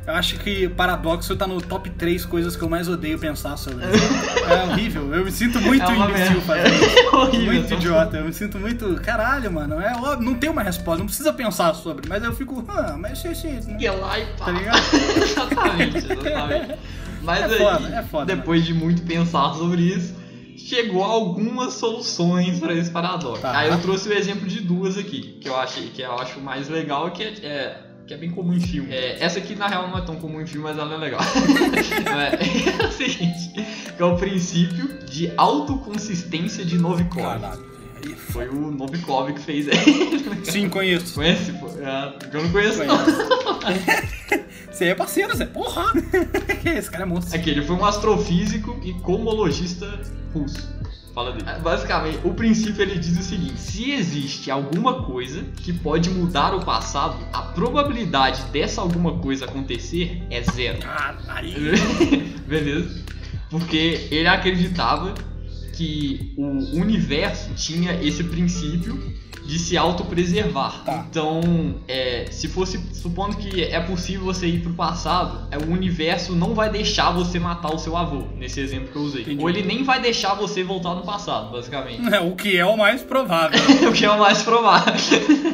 [0.06, 3.86] Eu acho que paradoxo tá no top 3 coisas que eu mais odeio pensar sobre.
[3.86, 5.14] é horrível.
[5.14, 6.96] Eu me sinto muito É imbecil fazendo isso.
[7.12, 8.18] É horrível, Muito idiota.
[8.18, 8.96] Eu me sinto muito.
[8.96, 9.80] Caralho, mano.
[9.80, 12.10] É óbvio, não tem uma resposta, não precisa pensar sobre.
[12.10, 12.66] Mas eu fico.
[12.68, 13.36] Ah, mas se.
[13.36, 13.48] se
[13.80, 14.46] E lá e pá.
[14.46, 14.78] tá ligado?
[15.22, 16.76] exatamente, exatamente.
[17.22, 20.16] Mas É aí, foda, é foda, depois de muito pensar sobre isso,
[20.58, 23.44] chegou a algumas soluções para esse paradoxo.
[23.44, 23.56] Tá.
[23.56, 26.68] Aí eu trouxe o exemplo de duas aqui, que eu achei que eu acho mais
[26.68, 27.78] legal que é, é-
[28.12, 28.92] que é bem comum em filme.
[28.92, 31.22] É, essa aqui na real não é tão comum em filme, mas ela é legal.
[31.24, 33.54] é, é o seguinte,
[33.96, 37.24] que é o princípio de autoconsistência de Novikov.
[37.24, 37.72] Caralho.
[37.96, 40.44] Aí, Foi o Novikov que fez ele.
[40.44, 41.14] Sim, conheço.
[41.14, 41.54] Conhece?
[41.54, 41.70] pô?
[41.70, 42.98] É, eu não conheço não.
[44.70, 45.46] Você é parceiro, Zé.
[45.46, 45.94] Porra!
[46.66, 47.34] Esse cara é monstro.
[47.34, 50.02] É que ele foi um astrofísico e cosmologista
[50.34, 50.81] russo.
[51.14, 51.60] Fala dele.
[51.62, 56.64] Basicamente, o princípio ele diz o seguinte: se existe alguma coisa que pode mudar o
[56.64, 60.80] passado, a probabilidade dessa alguma coisa acontecer é zero.
[62.48, 63.04] Beleza?
[63.50, 65.14] Porque ele acreditava
[65.74, 69.14] que o universo tinha esse princípio
[69.46, 70.84] de se autopreservar.
[70.84, 71.06] Tá.
[71.10, 76.34] Então, é, se fosse supondo que é possível você ir pro passado, é, o universo
[76.36, 79.22] não vai deixar você matar o seu avô, nesse exemplo que eu usei.
[79.24, 79.42] Entendi.
[79.42, 82.14] Ou ele nem vai deixar você voltar no passado, basicamente.
[82.14, 83.60] É, o que é o mais provável.
[83.90, 84.94] o que é o mais provável.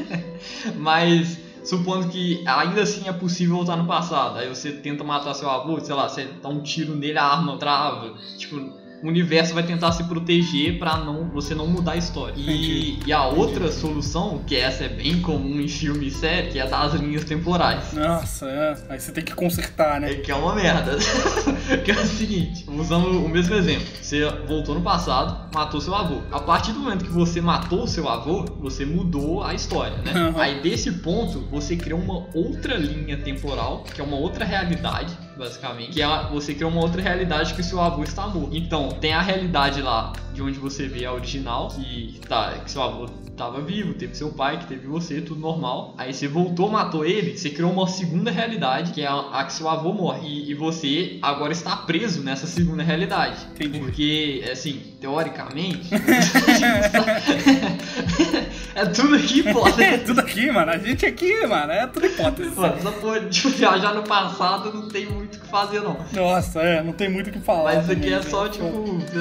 [0.78, 5.50] Mas supondo que ainda assim é possível voltar no passado, aí você tenta matar seu
[5.50, 8.72] avô, sei lá, você dá um tiro nele, a arma trava, tipo,
[9.04, 12.34] o universo vai tentar se proteger pra não você não mudar a história.
[12.36, 13.00] E, Entendi.
[13.06, 16.68] e a outra solução, que essa é bem comum em filme e série, que é
[16.68, 17.94] das linhas temporais.
[17.94, 18.78] Nossa, é.
[18.90, 20.14] Aí você tem que consertar, É né?
[20.16, 20.98] que é uma merda.
[21.86, 23.86] que é o seguinte, usando o mesmo exemplo.
[24.02, 26.22] Você voltou no passado, matou seu avô.
[26.32, 30.14] A partir do momento que você matou seu avô, você mudou a história, né?
[30.30, 30.40] Uhum.
[30.40, 35.92] Aí desse ponto, você criou uma outra linha temporal, que é uma outra realidade, basicamente.
[35.92, 38.56] Que é você criou uma outra realidade que o seu avô está morto.
[38.56, 42.82] Então, tem a realidade lá de onde você vê a original, que, tá, que seu
[42.82, 45.94] avô tava vivo, teve seu pai, que teve você, tudo normal.
[45.98, 49.54] Aí você voltou, matou ele, você criou uma segunda realidade, que é a, a que
[49.54, 50.28] seu avô morre.
[50.28, 53.46] E, e você agora está preso nessa segunda realidade.
[53.56, 53.80] Entendi.
[53.80, 55.90] Porque, assim, teoricamente.
[58.78, 59.68] é tudo aqui, pô.
[59.82, 60.72] É tudo aqui, mano.
[60.72, 62.56] A gente aqui, mano, é tudo hipótese.
[62.56, 65.98] Mano, essa porra de viajar no passado não tem muito o que fazer, não.
[66.14, 67.76] Nossa, é, não tem muito o que falar.
[67.76, 68.68] Mas isso aqui é só, tipo,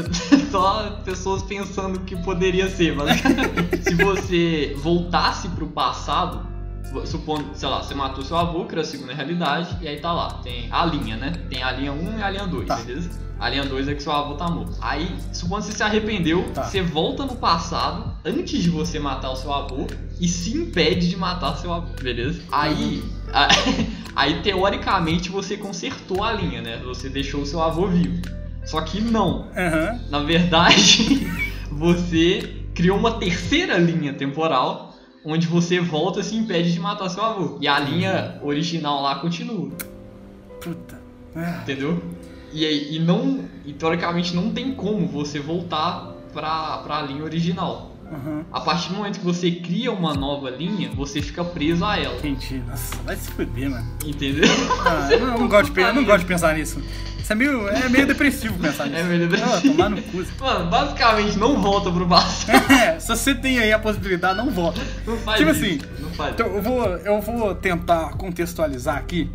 [0.50, 3.18] só pessoas pensando o que poderia ser, mas
[3.82, 6.46] se você voltasse pro passado,
[7.04, 10.35] supondo, sei lá, você matou seu avô, criou a segunda realidade, e aí tá lá,
[10.42, 11.32] tem a linha, né?
[11.50, 12.76] Tem a linha 1 e a linha 2, Tá.
[12.76, 13.11] beleza?
[13.38, 14.72] A linha 2 é que seu avô tá morto.
[14.80, 16.62] Aí, supondo que você se arrependeu, Tá.
[16.64, 19.87] você volta no passado, antes de você matar o seu avô,
[20.18, 22.40] e se impede de matar seu avô, beleza?
[22.50, 23.48] Aí, a-
[24.16, 26.80] aí teoricamente você consertou a linha, né?
[26.87, 28.22] Você deixou o seu avô vivo.
[28.64, 29.46] Só que não.
[29.56, 30.00] Aham.
[30.09, 31.28] Na verdade,
[31.70, 34.95] você criou uma terceira linha temporal
[35.26, 37.58] onde você volta e se impede de matar seu avô.
[37.60, 39.70] E a linha original lá continua,
[40.60, 40.98] Puta.
[41.62, 42.02] Entendeu?
[42.52, 43.40] E, aí- e não.
[43.66, 47.92] E teoricamente não tem como você voltar pra, pra linha original.
[48.10, 48.44] Aham.
[48.52, 52.16] A partir do momento que você cria uma nova linha, você fica preso a ela.
[52.18, 52.62] Entendi.
[52.66, 53.86] Nossa, vai se fuder, mano.
[54.06, 54.44] Entendeu?
[54.86, 56.80] Ah, eu não, não gosto de, eu não gosto de pensar nisso.
[57.26, 59.00] Isso é meio, é meio depressivo pensar nisso.
[59.00, 59.52] É meio depressivo.
[59.56, 60.24] Ah, tomar no cu.
[60.38, 62.56] Mano, basicamente não volta pro passado.
[62.72, 64.80] É, se você tem aí a possibilidade, não volta.
[65.04, 65.64] Não faz Tipo isso.
[65.64, 69.28] assim, Não faz Então, eu vou, eu vou tentar contextualizar aqui,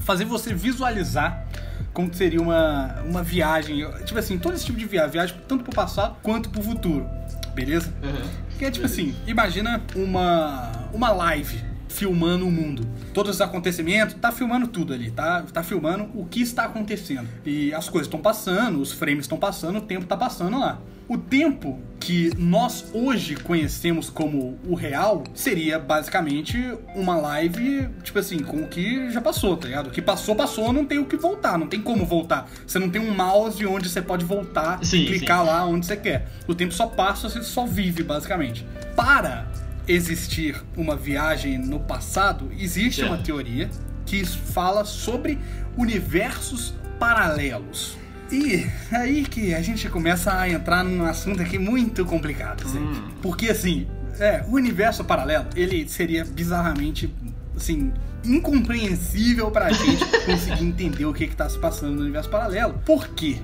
[0.00, 1.46] fazer você visualizar
[1.92, 3.88] como seria uma, uma viagem.
[4.04, 7.06] Tipo assim, todo esse tipo de viagem, viagem tanto pro passado quanto pro futuro.
[7.54, 7.94] Beleza?
[8.02, 8.28] Uhum.
[8.58, 11.62] Que é tipo assim, imagina uma, uma live
[11.94, 12.86] filmando o mundo.
[13.12, 17.28] Todos os acontecimentos, tá filmando tudo ali, tá, tá filmando o que está acontecendo.
[17.46, 20.80] E as coisas estão passando, os frames estão passando, o tempo tá passando lá.
[21.06, 26.58] O tempo que nós hoje conhecemos como o real seria basicamente
[26.96, 29.88] uma live, tipo assim, com o que já passou, tá ligado?
[29.88, 32.50] O que passou, passou, não tem o que voltar, não tem como voltar.
[32.66, 35.96] Você não tem um mouse onde você pode voltar Sim, e clicar lá onde você
[35.96, 36.26] quer.
[36.48, 38.66] O tempo só passa, você só vive, basicamente.
[38.96, 39.46] Para
[39.86, 43.12] existir uma viagem no passado, existe Certo.
[43.12, 43.70] uma teoria
[44.06, 45.38] que fala sobre
[45.76, 47.96] universos paralelos.
[48.30, 52.78] E aí que a gente começa a entrar num assunto aqui muito complicado, assim.
[52.78, 53.08] Hum.
[53.20, 53.86] Porque assim,
[54.18, 57.12] é, o universo paralelo, ele seria bizarramente
[57.56, 57.92] assim,
[58.24, 62.80] incompreensível pra gente conseguir entender o que que tá se passando no universo paralelo.
[62.84, 63.38] Por quê?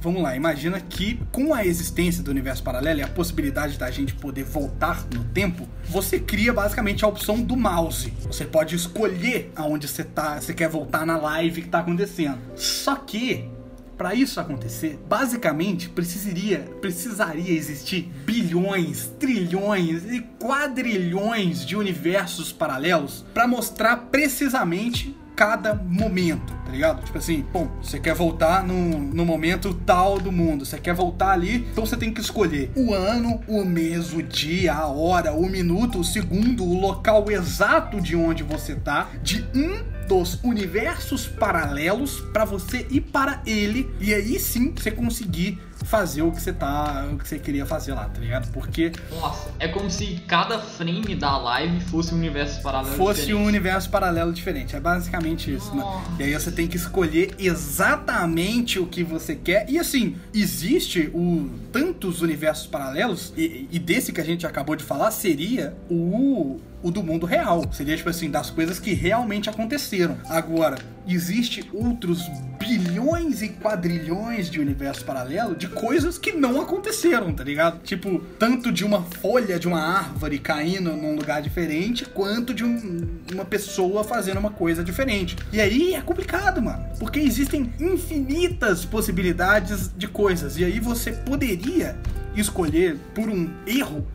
[0.00, 4.14] Vamos lá, imagina que com a existência do universo paralelo e a possibilidade da gente
[4.14, 8.12] poder voltar no tempo, você cria basicamente a opção do mouse.
[8.26, 12.38] Você pode escolher aonde você tá, você quer voltar na live que tá acontecendo.
[12.54, 13.50] Só que
[13.96, 23.48] para isso acontecer, basicamente precisaria, precisaria existir bilhões, trilhões e quadrilhões de universos paralelos para
[23.48, 27.02] mostrar precisamente cada momento, tá ligado?
[27.02, 31.30] Tipo assim, bom, você quer voltar no, no momento tal do mundo, você quer voltar
[31.30, 35.48] ali, então você tem que escolher o ano, o mês, o dia, a hora, o
[35.48, 42.20] minuto, o segundo, o local exato de onde você tá, de um dos universos paralelos
[42.32, 47.08] para você ir para ele e aí sim você conseguir fazer o que você tá,
[47.10, 48.50] o que você queria fazer lá, tá ligado?
[48.52, 53.42] Porque Nossa, é como se cada frame da live fosse um universo paralelo fosse diferente.
[53.42, 54.76] um universo paralelo diferente.
[54.76, 55.82] É basicamente isso, né?
[56.18, 59.64] E aí você tem que escolher exatamente o que você quer.
[59.68, 64.84] E assim, existe o tantos universos paralelos e, e desse que a gente acabou de
[64.84, 67.64] falar seria o o do mundo real.
[67.72, 70.16] Seria tipo assim, das coisas que realmente aconteceram.
[70.28, 72.22] Agora, existe outros
[72.58, 77.80] bilhões e quadrilhões de universos paralelos de coisas que não aconteceram, tá ligado?
[77.82, 83.08] Tipo, tanto de uma folha de uma árvore caindo num lugar diferente, quanto de um-
[83.32, 85.36] uma pessoa fazendo uma coisa diferente.
[85.52, 90.58] E aí é complicado, mano, porque existem infinitas possibilidades de coisas.
[90.58, 91.96] E aí você poderia
[92.36, 94.06] escolher por um erro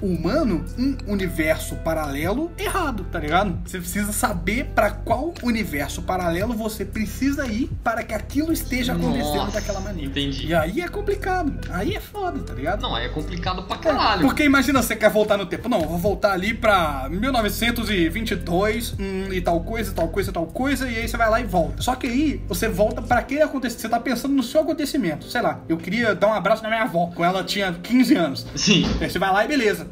[0.00, 3.58] humano um universo paralelo errado, tá ligado?
[3.64, 9.36] Você precisa saber pra qual universo paralelo você precisa ir para que aquilo esteja acontecendo
[9.36, 10.08] Nossa, daquela maneira.
[10.10, 10.46] entendi.
[10.46, 11.52] E aí é complicado.
[11.70, 12.82] Aí é foda, tá ligado?
[12.82, 14.20] Não, aí é complicado pra É, caralho.
[14.22, 15.68] Porque imagina você quer voltar no tempo.
[15.68, 20.88] Não, eu vou voltar ali pra 1922 hum, e tal coisa, tal coisa, tal coisa,
[20.88, 21.82] e aí você vai lá e volta.
[21.82, 23.82] Só que aí você volta pra aquele acontecimento.
[23.82, 25.26] Você tá pensando no seu acontecimento.
[25.28, 28.46] Sei lá, eu queria dar um abraço na minha avó, quando ela tinha 15 anos.
[28.54, 28.84] Sim.
[29.00, 29.85] Aí você vai lá e beleza.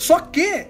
[0.00, 0.66] Só que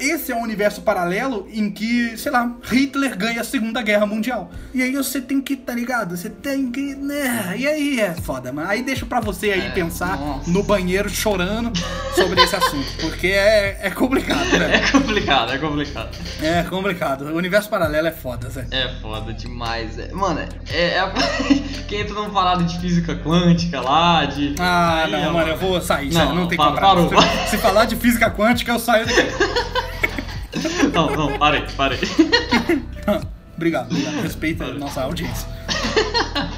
[0.00, 4.50] esse é um universo paralelo em que, sei lá, Hitler ganha a Segunda Guerra Mundial.
[4.72, 6.16] E aí você tem que, tá ligado?
[6.16, 6.94] Você tem que.
[6.94, 7.54] Né?
[7.56, 10.50] E aí é foda, mas aí deixa pra você aí É, pensar nossa.
[10.50, 11.72] no banheiro chorando
[12.14, 12.86] sobre esse assunto.
[13.00, 14.76] Porque é, é complicado, né?
[14.76, 16.08] É complicado, é complicado.
[16.42, 17.22] É complicado.
[17.26, 18.66] O universo paralelo é foda, Zé.
[18.70, 19.98] É foda demais.
[19.98, 20.10] é.
[20.12, 21.12] Mano, é, é
[21.88, 24.54] quem entra numa parada de física quântica lá, de.
[24.58, 26.12] Ah, Aí, não, ó, mano, eu vou sair.
[26.12, 26.80] Não, Não, não tem para- como.
[26.80, 27.22] parou.
[27.44, 29.22] Se, se falar de física quântica, eu saio daqui.
[30.92, 31.98] Não, não, parei, parei.
[33.56, 34.22] obrigado, obrigado.
[34.22, 35.48] Respeita a nossa audiência.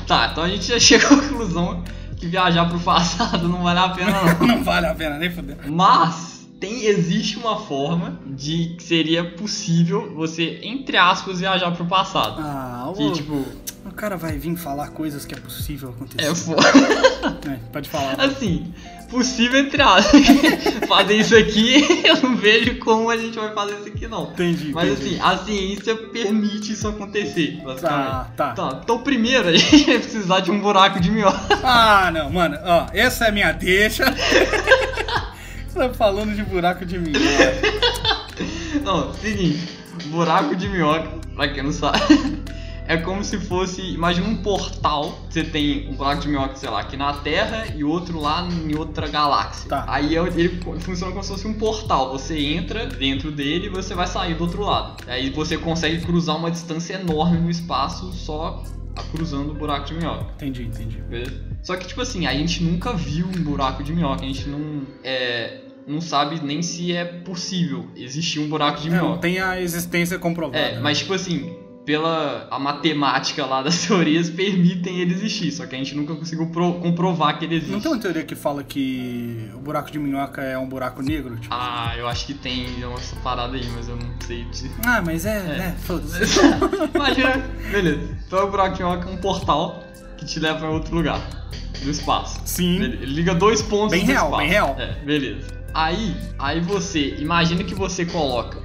[0.07, 1.85] Tá, então a gente já chegou à conclusão
[2.17, 4.47] que viajar pro passado não vale a pena, não.
[4.47, 5.57] Não vale a pena nem foder.
[5.67, 12.41] Mas tem, existe uma forma de que seria possível você, entre aspas, viajar pro passado.
[12.41, 13.45] Ah, Que o, tipo,
[13.85, 16.31] o cara vai vir falar coisas que é possível acontecer.
[16.31, 16.63] é foda.
[17.47, 18.21] É, pode falar.
[18.21, 18.73] Assim,
[19.09, 20.21] possível entre aspas.
[20.89, 24.31] fazer isso aqui, eu não vejo como a gente vai fazer isso aqui, não.
[24.31, 24.73] Entendi.
[24.73, 25.17] Mas entendi.
[25.17, 28.31] assim, a ciência permite isso acontecer, basicamente.
[28.37, 28.81] Tá, tá.
[28.83, 31.59] Então, primeiro, a gente vai precisar de um buraco de minhoca.
[31.63, 32.57] Ah, não, mano.
[32.65, 34.05] Ó, essa é a minha deixa.
[35.77, 37.21] Tá falando de buraco de minhoca.
[38.83, 39.69] Não, seguinte,
[40.07, 41.99] buraco de minhoca, pra quem não sabe,
[42.89, 46.81] é como se fosse, imagina um portal, você tem um buraco de minhoca, sei lá,
[46.81, 49.69] aqui na Terra e outro lá em outra galáxia.
[49.69, 49.85] Tá.
[49.87, 53.95] Aí é- ele funciona como se fosse um portal, você entra dentro dele e você
[53.95, 55.03] vai sair do outro lado.
[55.07, 58.63] Aí você consegue cruzar uma distância enorme no espaço só
[59.11, 60.27] cruzando o buraco de minhoca.
[60.37, 60.99] Entendi, entendi.
[61.03, 61.35] Beleza?
[61.63, 64.83] Só que, tipo assim, a gente nunca viu um buraco de minhoca, a gente não,
[65.03, 69.21] é, não sabe nem se é possível existir um buraco de Não, minhoca.
[69.21, 70.59] tem a existência comprovada.
[70.59, 70.81] É, né?
[70.81, 75.79] mas tipo assim, pela a matemática lá das teorias permitem ele existir, só que a
[75.79, 77.71] gente nunca conseguiu pro- comprovar que ele existe.
[77.73, 81.37] Não tem uma teoria que fala que o buraco de minhoca é um buraco negro?
[81.37, 81.55] Tipo?
[81.55, 84.73] Ah, eu acho que tem essa parada aí, mas eu não sei dizer.
[84.85, 85.59] Ah, mas é, É.
[85.69, 86.41] é, foda-se.
[86.93, 88.19] Imagina, beleza.
[88.27, 89.85] Então o buraco de minhoca é um portal
[90.17, 91.21] que te leva pra outro lugar
[91.83, 92.41] do espaço.
[92.45, 92.83] Sim.
[92.83, 94.39] Ele, liga dois pontos Bem real, espaço.
[94.43, 94.77] bem real.
[94.79, 95.56] É, beleza.
[95.77, 98.63] Aí, aí você, imagina que você coloca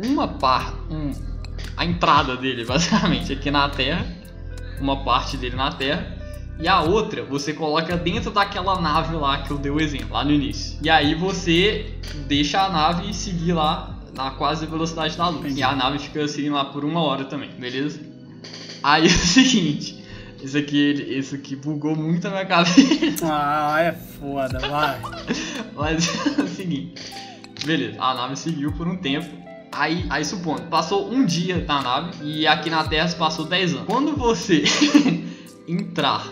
[0.00, 1.12] uma par, um,
[1.76, 4.04] a entrada dele basicamente aqui na Terra,
[4.80, 6.18] uma parte dele na Terra,
[6.58, 10.24] e a outra você coloca dentro daquela nave lá que eu dei o exemplo, lá
[10.24, 10.76] no início.
[10.82, 11.94] E aí você
[12.26, 15.56] deixa a nave seguir lá na quase velocidade da luz.
[15.56, 18.00] E a nave fica seguindo lá por uma hora também, beleza?
[18.82, 19.99] Aí é o seguinte,
[20.42, 22.80] esse aqui, ele- esse aqui bugou muito a minha cabeça.
[23.24, 25.00] Ah, é foda, vai.
[25.74, 27.02] Mas é o seguinte,
[27.64, 29.40] beleza, a nave seguiu por um tempo
[29.72, 33.72] Aí, aí supondo, passou um dia na nave e aqui na Terra se passou 10
[33.74, 33.86] anos.
[33.86, 34.64] Quando você
[35.68, 36.26] entrar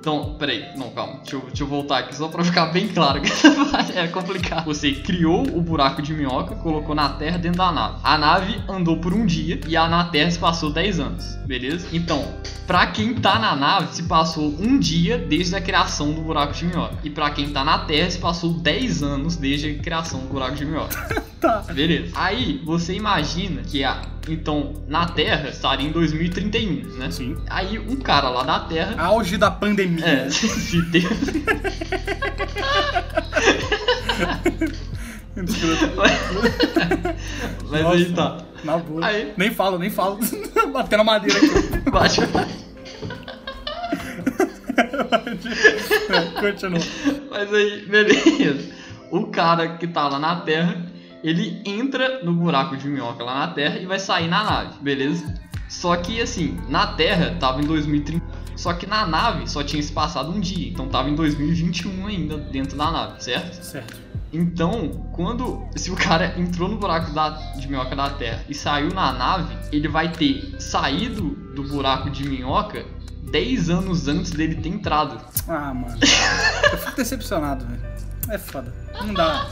[0.00, 3.20] então, peraí, não, calma, deixa eu, deixa eu voltar aqui só pra ficar bem claro
[3.20, 3.30] que
[3.94, 4.64] é complicado.
[4.64, 7.98] Você criou o buraco de minhoca, colocou na Terra dentro da nave.
[8.02, 11.86] A nave andou por um dia e a na Terra se passou 10 anos, beleza?
[11.92, 12.24] Então,
[12.66, 16.64] pra quem tá na nave, se passou um dia desde a criação do buraco de
[16.64, 16.96] minhoca.
[17.04, 20.56] E pra quem tá na Terra, se passou 10 anos desde a criação do buraco
[20.56, 20.96] de minhoca.
[21.40, 21.64] Tá.
[21.72, 22.12] Beleza.
[22.16, 27.10] Aí, você imagina que a então, na Terra estaria em 2031, né?
[27.10, 27.36] Sim.
[27.48, 28.94] Aí um cara lá da Terra.
[29.02, 30.04] Auge da pandemia.
[30.04, 31.02] É, se tem.
[37.68, 38.38] Mas Nossa, aí tá.
[38.64, 39.04] Na boa.
[39.06, 40.18] Aí- Nem falo, nem falo.
[40.72, 41.90] Batendo a madeira aqui.
[41.90, 42.20] Bate.
[46.10, 46.80] É, Continua.
[47.30, 48.68] Mas aí, beleza.
[49.10, 50.86] O cara que tá lá na Terra,
[51.22, 55.34] ele entra no buraco de minhoca lá na Terra e vai sair na nave, beleza?
[55.68, 58.40] Só que assim, na Terra tava em 2030.
[58.56, 62.36] Só que na nave só tinha se passado um dia, então tava em 2021 ainda
[62.36, 63.62] dentro da nave, certo?
[63.62, 64.10] Certo.
[64.32, 68.90] Então, quando se o cara entrou no buraco da, de minhoca da Terra e saiu
[68.92, 72.84] na nave, ele vai ter saído do buraco de minhoca
[73.30, 75.20] 10 anos antes dele ter entrado.
[75.48, 75.98] Ah, mano.
[76.72, 77.82] Eu fico decepcionado, velho.
[78.28, 78.72] É foda.
[79.04, 79.50] Não dá.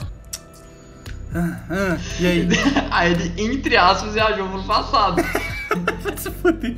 [1.35, 2.49] Ah, ah, e aí?
[2.91, 5.23] Aí ele, entre aspas, viajou pro passado.
[6.17, 6.77] Se fuder.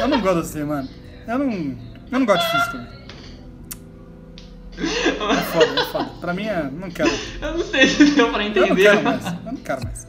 [0.00, 0.88] Eu não gosto assim, mano.
[1.26, 1.50] Eu não.
[1.52, 2.94] Eu não gosto de física, velho.
[4.76, 6.10] É foda, é foda.
[6.20, 6.62] Pra mim é.
[6.72, 7.10] Não quero.
[7.42, 8.82] Eu não sei se deu pra Eu não entender.
[8.82, 9.24] quero mais.
[9.26, 10.06] Eu não quero mais.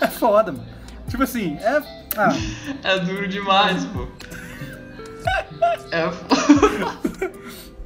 [0.00, 0.66] É foda, mano.
[1.08, 1.82] Tipo assim, é.
[2.16, 2.28] Ah,
[2.84, 4.06] É duro demais, pô.
[5.90, 6.24] É f-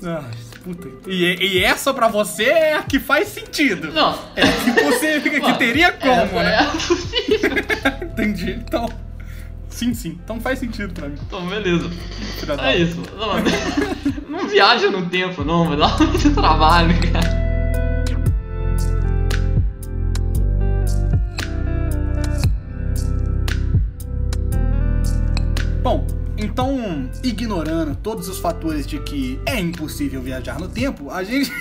[0.06, 0.24] ah
[0.66, 0.88] puta.
[1.06, 3.92] E, e essa pra você é a que faz sentido.
[3.92, 4.18] Não.
[4.34, 6.54] É a que você que Mano, teria como, né?
[6.54, 7.50] É a possível.
[8.02, 8.50] Entendi.
[8.50, 8.88] Então.
[9.68, 10.18] Sim, sim.
[10.24, 11.18] Então faz sentido pra mim.
[11.26, 11.88] Então, beleza.
[12.64, 13.00] É isso.
[13.16, 15.68] Não, não viaja no tempo, não.
[15.68, 17.45] Vai dar muito trabalho, cara.
[26.56, 31.52] Então, ignorando todos os fatores de que é impossível viajar no tempo, a gente.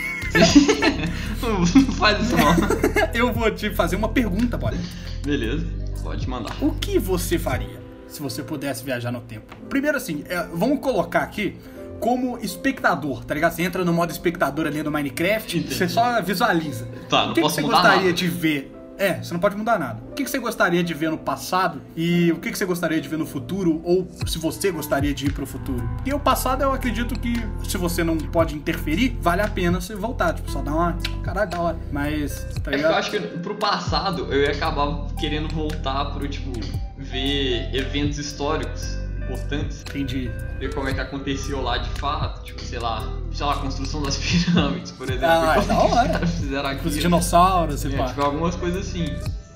[1.42, 1.66] Não,
[2.00, 2.56] faz isso, não.
[3.14, 4.78] Eu vou te fazer uma pergunta, Bola.
[5.22, 5.68] Beleza.
[6.02, 6.56] Pode mandar.
[6.62, 7.78] O que você faria
[8.08, 9.54] se você pudesse viajar no tempo?
[9.68, 11.58] Primeiro, assim, é, vamos colocar aqui
[12.00, 13.52] como espectador, tá ligado?
[13.52, 15.76] Você entra no modo espectador ali no Minecraft, Entendi.
[15.76, 16.88] você só visualiza.
[17.10, 18.14] Tá, não o que, que você gostaria nada.
[18.14, 18.75] de ver?
[18.98, 20.02] É, você não pode mudar nada.
[20.10, 23.18] O que, você gostaria de ver no passado e o que, você gostaria de ver
[23.18, 25.88] no futuro ou se você gostaria de ir pro futuro?
[26.06, 27.34] E o passado eu acredito que
[27.68, 31.50] se você não pode interferir, vale a pena você voltar, tipo, só dar uma caralho
[31.50, 31.78] da hora.
[31.92, 32.94] Mas, tá É porque eu ligado?
[32.96, 36.52] acho que pro passado eu ia acabar querendo voltar pro, tipo,
[36.98, 39.82] ver eventos históricos importantes.
[39.90, 40.32] Entendi.
[40.60, 42.44] Ver como é que aconteceu lá de fato.
[42.44, 45.26] Tipo, sei lá, sei lá, a construção das pirâmides, por exemplo.
[45.28, 46.28] Ah, da é os hora.
[46.28, 46.96] fizeram Os aquilo.
[47.00, 48.06] dinossauros e É, pá.
[48.06, 49.06] tipo, algumas coisas assim.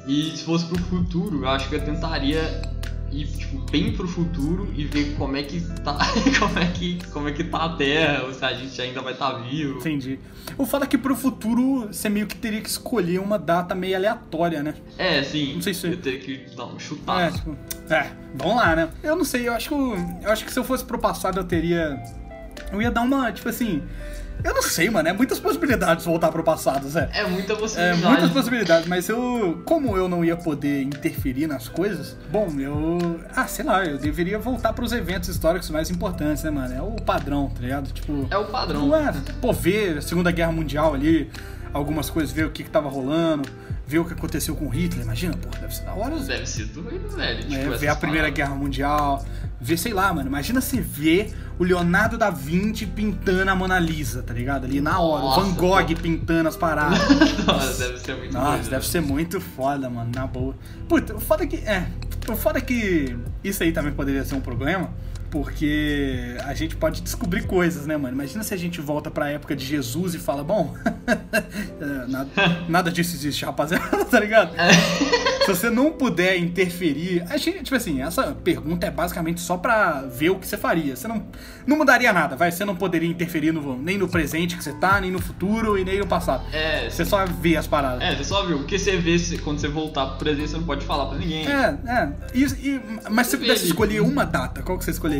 [0.07, 2.61] E se fosse pro futuro, eu acho que eu tentaria
[3.11, 5.97] ir, tipo, bem pro futuro e ver como é que tá.
[6.39, 9.13] como é que, como é que tá a Terra, ou se a gente ainda vai
[9.13, 9.79] estar vivo.
[9.79, 10.19] Entendi.
[10.57, 13.95] O foda é que pro futuro você meio que teria que escolher uma data meio
[13.95, 14.73] aleatória, né?
[14.97, 15.55] É, sim.
[15.55, 17.27] Não sei se- Eu teria que dar um chutar.
[17.27, 17.55] É, tipo.
[17.89, 18.89] É, vamos lá, né?
[19.03, 19.75] Eu não sei, eu acho que.
[19.75, 22.01] Eu, eu acho que se eu fosse pro passado eu teria.
[22.71, 23.81] Eu ia dar uma, tipo assim.
[24.43, 25.09] Eu não sei, mano.
[25.09, 27.09] É muitas possibilidades voltar pro passado, Zé.
[27.13, 28.01] É muita É, possibilidade.
[28.07, 29.61] muitas possibilidades, mas eu.
[29.65, 33.19] Como eu não ia poder interferir nas coisas, bom, eu.
[33.35, 36.73] Ah, sei lá, eu deveria voltar pros eventos históricos mais importantes, né, mano?
[36.73, 37.91] É o padrão, tá ligado?
[37.91, 38.27] Tipo.
[38.31, 38.87] É o padrão.
[38.87, 41.29] Não é, pô, ver a Segunda Guerra Mundial ali,
[41.73, 43.49] algumas coisas, ver o que, que tava rolando,
[43.89, 46.15] ver o que aconteceu com Hitler, imagina, pô, deve ser da hora.
[46.19, 47.39] Deve ser doido, velho.
[47.39, 48.33] Tipo, É, ver essas a Primeira paradas.
[48.37, 49.25] Guerra Mundial,
[49.59, 54.21] ver, sei lá, mano, imagina você ver o Leonardo da Vinci pintando a Mona Lisa,
[54.21, 54.65] tá ligado?
[54.65, 56.99] Ali na hora, Nossa, o Van Gogh pintando as paradas.
[57.45, 58.69] Nossa, deve ser muito Nossa, doido.
[58.69, 60.55] deve ser muito foda, mano, na boa.
[60.87, 61.55] Puta, o foda é que.
[61.57, 61.87] É,
[62.29, 64.91] o foda é que isso aí também poderia ser um problema,
[65.29, 68.13] porque a gente pode descobrir coisas, né, mano?
[68.13, 70.75] Imagina se a gente volta pra época de Jesus e fala, bom,
[71.07, 72.29] é, nada,
[72.67, 74.51] nada disso existe, rapaziada, tá ligado?
[75.45, 80.01] Se você não puder interferir, a gente, tipo assim, essa pergunta é basicamente só pra
[80.03, 80.95] ver o que você faria.
[80.95, 81.25] Você não,
[81.65, 82.51] não mudaria nada, vai?
[82.51, 85.83] Você não poderia interferir no, nem no presente que você tá, nem no futuro e
[85.83, 86.43] nem no passado.
[86.53, 88.01] É, Você só vê as paradas.
[88.03, 88.57] é, você só viu.
[88.57, 91.17] O que você vê se- quando você voltar pro presente, você não pode falar pra
[91.17, 91.47] ninguém.
[91.47, 92.09] É, é.
[92.35, 95.18] E, e- mas se você pudesse escolher uma data, qual que você escolheria?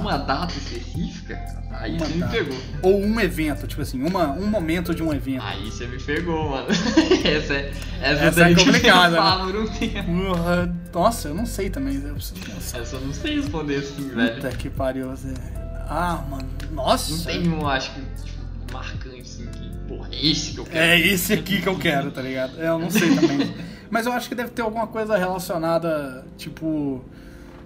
[0.00, 1.58] Uma data específica?
[1.70, 2.32] Aí Uma você me data.
[2.32, 2.58] pegou.
[2.82, 5.42] Ou um evento, tipo assim, uma, um momento de um evento.
[5.44, 6.66] Aí você me pegou, mano.
[7.24, 10.74] essa é, essa Essa é complicada, né?
[10.92, 11.94] Nossa, eu não sei também.
[11.96, 12.80] Eu preciso pensar.
[12.80, 14.34] Essa eu não sei responder assim, velho.
[14.34, 15.14] Puta que pariu.
[15.14, 15.34] Zé.
[15.88, 16.48] Ah, mano.
[16.70, 17.14] Nossa.
[17.14, 20.78] Não tem um, acho que, tipo, marcante assim, que, porra, é esse que eu quero.
[20.78, 22.58] É esse aqui que eu quero, tá ligado?
[22.58, 23.54] Eu não sei também.
[23.90, 27.02] Mas eu acho que deve ter alguma coisa relacionada, tipo.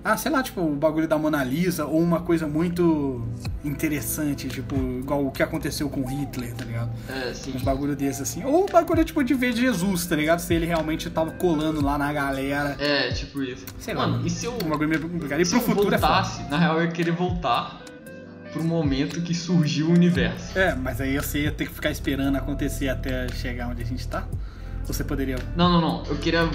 [0.04, 3.24] Ah, sei lá, tipo, o bagulho da Mona Lisa, ou uma coisa muito
[3.64, 6.90] interessante, tipo, igual o que aconteceu com Hitler, tá ligado?
[7.08, 7.52] É, sim.
[7.54, 8.42] Uns bagulho desses assim.
[8.44, 10.40] Ou o bagulho, tipo, de ver Jesus, tá ligado?
[10.40, 12.76] Se ele realmente tava colando lá na galera.
[12.80, 13.64] É, tipo isso.
[13.78, 14.26] Sei lá, mano, mano.
[14.26, 15.40] e se eu, Um bagulho meio complicado.
[15.40, 16.12] E se pro futuro é foda.
[16.14, 17.80] voltasse, na real eu ia querer voltar
[18.52, 20.58] pro momento que surgiu o universo.
[20.58, 24.06] É, mas aí você ia ter que ficar esperando acontecer até chegar onde a gente
[24.08, 24.26] tá?
[24.86, 25.36] Ou você poderia.
[25.56, 26.06] Não, não, não.
[26.06, 26.50] Eu queria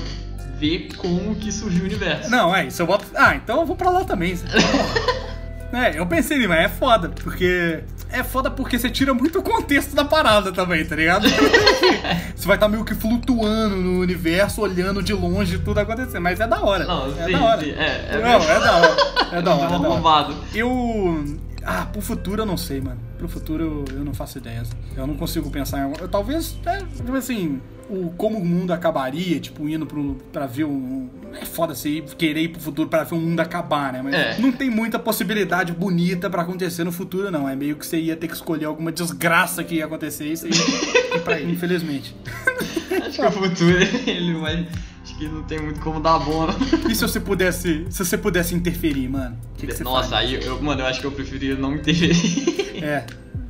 [0.59, 2.29] ver como que surgiu o universo.
[2.29, 3.05] Não, é, isso eu boto.
[3.15, 4.37] Ah, então eu vou pra lá também.
[5.71, 7.83] é, eu pensei, mas é foda, porque.
[8.09, 11.27] É foda porque você tira muito o contexto da parada também, tá ligado?
[12.33, 16.21] você vai estar meio que flutuando no universo, olhando de longe tudo acontecendo.
[16.21, 16.85] Mas é da hora.
[16.85, 17.61] Não, é sim, da hora.
[17.61, 18.97] sim, é, é Não, é da hora.
[19.33, 19.75] É da hora.
[19.75, 20.33] É da hora.
[20.53, 21.37] Eu.
[21.65, 22.97] Ah, pro futuro eu não sei, mano.
[23.17, 24.63] Pro futuro eu não faço ideia.
[24.95, 26.01] Eu não consigo pensar em alguma.
[26.01, 30.65] eu, Talvez, é, tipo assim, o, como o mundo acabaria, tipo, indo pro, pra ver
[30.65, 31.07] um.
[31.39, 34.01] É foda você querer ir pro futuro pra ver o mundo acabar, né?
[34.03, 34.37] Mas É.
[34.39, 37.47] não tem muita possibilidade bonita pra acontecer no futuro, não.
[37.47, 40.47] É meio que você ia ter que escolher alguma desgraça que ia acontecer e você
[40.49, 42.15] ia pra infelizmente.
[43.07, 44.67] Acho que o futuro ele vai.
[45.03, 46.47] Acho que não tem muito como dar bom.
[46.47, 46.91] não.
[46.91, 47.85] E se você pudesse.
[47.89, 49.37] Se você pudesse interferir, mano?
[49.57, 50.37] Que, que Nossa, faria?
[50.39, 52.83] aí eu, mano, eu acho que eu preferia não interferir.
[52.83, 53.05] É.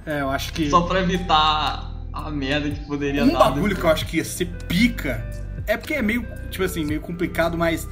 [0.05, 0.69] É, eu acho que.
[0.69, 3.39] Só pra evitar a merda que poderia Um dar.
[3.39, 5.23] bagulho que eu acho que ia ser pica
[5.65, 7.87] é porque é meio, tipo assim, meio complicado, mas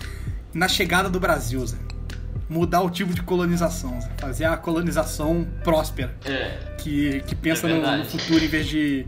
[0.53, 1.77] na chegada do Brasil, Zé.
[2.47, 4.09] Mudar o tipo de colonização, Zé.
[4.19, 6.15] Fazer a colonização próspera.
[6.25, 6.57] É.
[6.77, 9.05] Que, que pensa É no, no futuro em vez de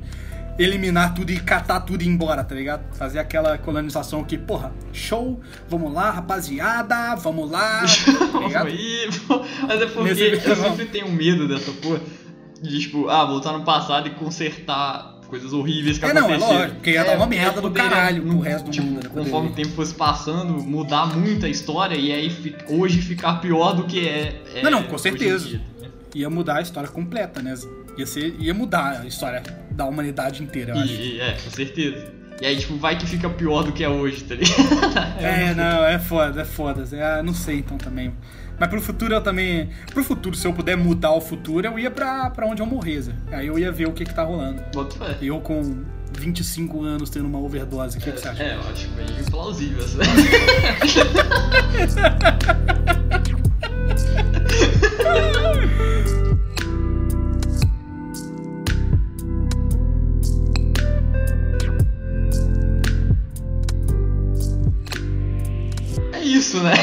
[0.59, 2.82] eliminar tudo e catar tudo e ir embora, tá ligado?
[2.95, 5.39] Fazer aquela colonização que, porra, show,
[5.70, 8.70] vamos lá, rapaziada, vamos lá, tá ligado?
[9.68, 12.01] Mas é porque Nesse- eu sempre tenho medo dessa porra.
[12.62, 16.58] De tipo, ah, voltar no passado e consertar coisas horríveis que É, não, é aconteceram.
[16.60, 19.10] lógico, porque ia dar uma merda do caralho pro hum, resto do tipo, mundo, né,
[19.14, 23.84] Conforme o tempo fosse passando, mudar muito a história e aí hoje ficar pior do
[23.84, 24.41] que é.
[24.55, 25.45] é Não, não, com certeza.
[25.45, 25.89] dia, né?
[26.16, 27.53] Ia mudar a história completa, né?
[27.97, 30.93] Ia, ser, ia mudar a história da humanidade inteira, eu acho.
[30.93, 32.14] E, e- é, com certeza.
[32.39, 34.58] E aí, tipo, vai que fica pior do que é hoje, tá ligado?
[35.20, 36.84] É, não, é foda, é foda.
[37.03, 38.14] Ah, não sei então também.
[38.60, 39.70] Mas pro futuro eu também.
[39.93, 43.01] Pro futuro, se eu puder mudar o futuro, eu ia pra, pra onde eu morrer,
[43.01, 43.12] Zé.
[43.32, 44.62] Aí eu ia ver o que que tá rolando.
[44.74, 45.18] Bota fé.
[45.22, 45.84] Eu com
[46.18, 48.43] 25 anos tendo uma overdose, o que, que você acha?
[48.43, 49.97] É, eu acho bem plausível essa.
[66.14, 66.74] É isso, né?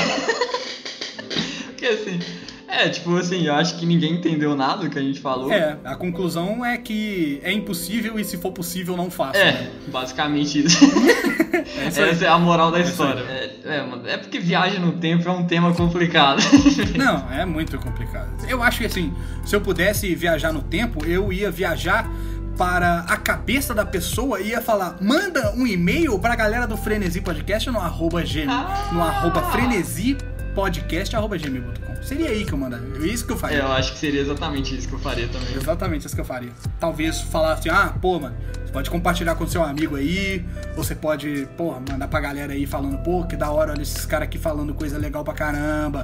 [2.07, 2.21] Assim,
[2.67, 5.53] é, tipo assim, eu acho que ninguém entendeu nada do que a gente falou.
[5.53, 9.39] É, a conclusão é que é impossível e se for possível, não faça.
[9.39, 9.71] É, né?
[9.89, 10.79] basicamente isso.
[11.77, 12.03] É isso.
[12.03, 13.21] Essa é a moral da É história.
[13.23, 16.43] É, é, é porque viagem no tempo é um tema complicado.
[16.95, 18.29] Não, é muito complicado.
[18.49, 19.15] Eu acho que assim,
[19.47, 22.11] se eu pudesse viajar no tempo, eu ia viajar
[22.59, 27.21] para a cabeça da pessoa e ia falar: manda um e-mail pra galera do Frenesi
[27.21, 28.91] Podcast no arroba, gm, Ah!
[28.93, 30.17] no arroba frenesi
[30.55, 32.03] podcast arroba gmail.com.
[32.03, 32.87] Seria aí que eu mandaria.
[33.03, 33.59] É isso que eu faria.
[33.59, 35.55] É, eu acho que seria exatamente isso que eu faria também.
[35.55, 36.53] Exatamente isso que eu faria.
[36.79, 40.45] Talvez falar assim, ah, pô, mano, você pode compartilhar com seu amigo aí,
[40.77, 44.07] ou você pode, pô, mandar pra galera aí falando, pô, que da hora, olha esses
[44.07, 46.03] caras aqui falando coisa legal pra caramba,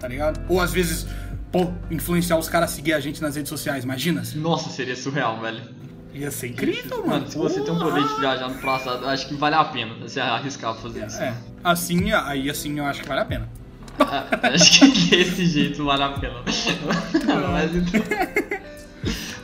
[0.00, 0.40] tá ligado?
[0.48, 1.06] Ou às vezes,
[1.52, 4.22] pô, influenciar os caras a seguir a gente nas redes sociais, imagina?
[4.36, 5.60] Nossa, seria surreal, velho.
[6.12, 7.08] Ia ser incrível, mano.
[7.10, 7.90] Mano, se você tem um Porra!
[7.92, 11.22] poder de viajar no passado, eu acho que vale a pena você arriscar fazer isso.
[11.22, 13.59] É, assim, aí assim eu acho que vale a pena.
[14.00, 16.42] Ah, acho que desse jeito vale a pena.
[16.44, 18.00] Mas então.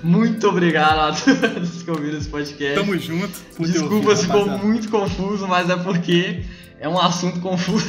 [0.02, 2.74] Muito obrigado a todos que ouviram esse podcast.
[2.74, 3.40] Tamo junto.
[3.58, 6.44] Desculpa se ficou muito confuso, mas é porque
[6.78, 7.86] é um assunto confuso.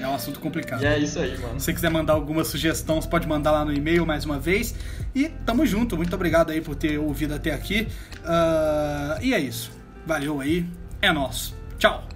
[0.00, 0.82] É, é um assunto complicado.
[0.82, 1.58] E é isso aí, mano.
[1.58, 4.74] Se você quiser mandar alguma sugestão, você pode mandar lá no e-mail mais uma vez.
[5.14, 5.96] E tamo junto.
[5.96, 7.88] Muito obrigado aí por ter ouvido até aqui.
[8.24, 9.70] Ah, e é isso.
[10.06, 10.66] Valeu aí.
[11.00, 11.54] É nosso.
[11.78, 12.13] Tchau.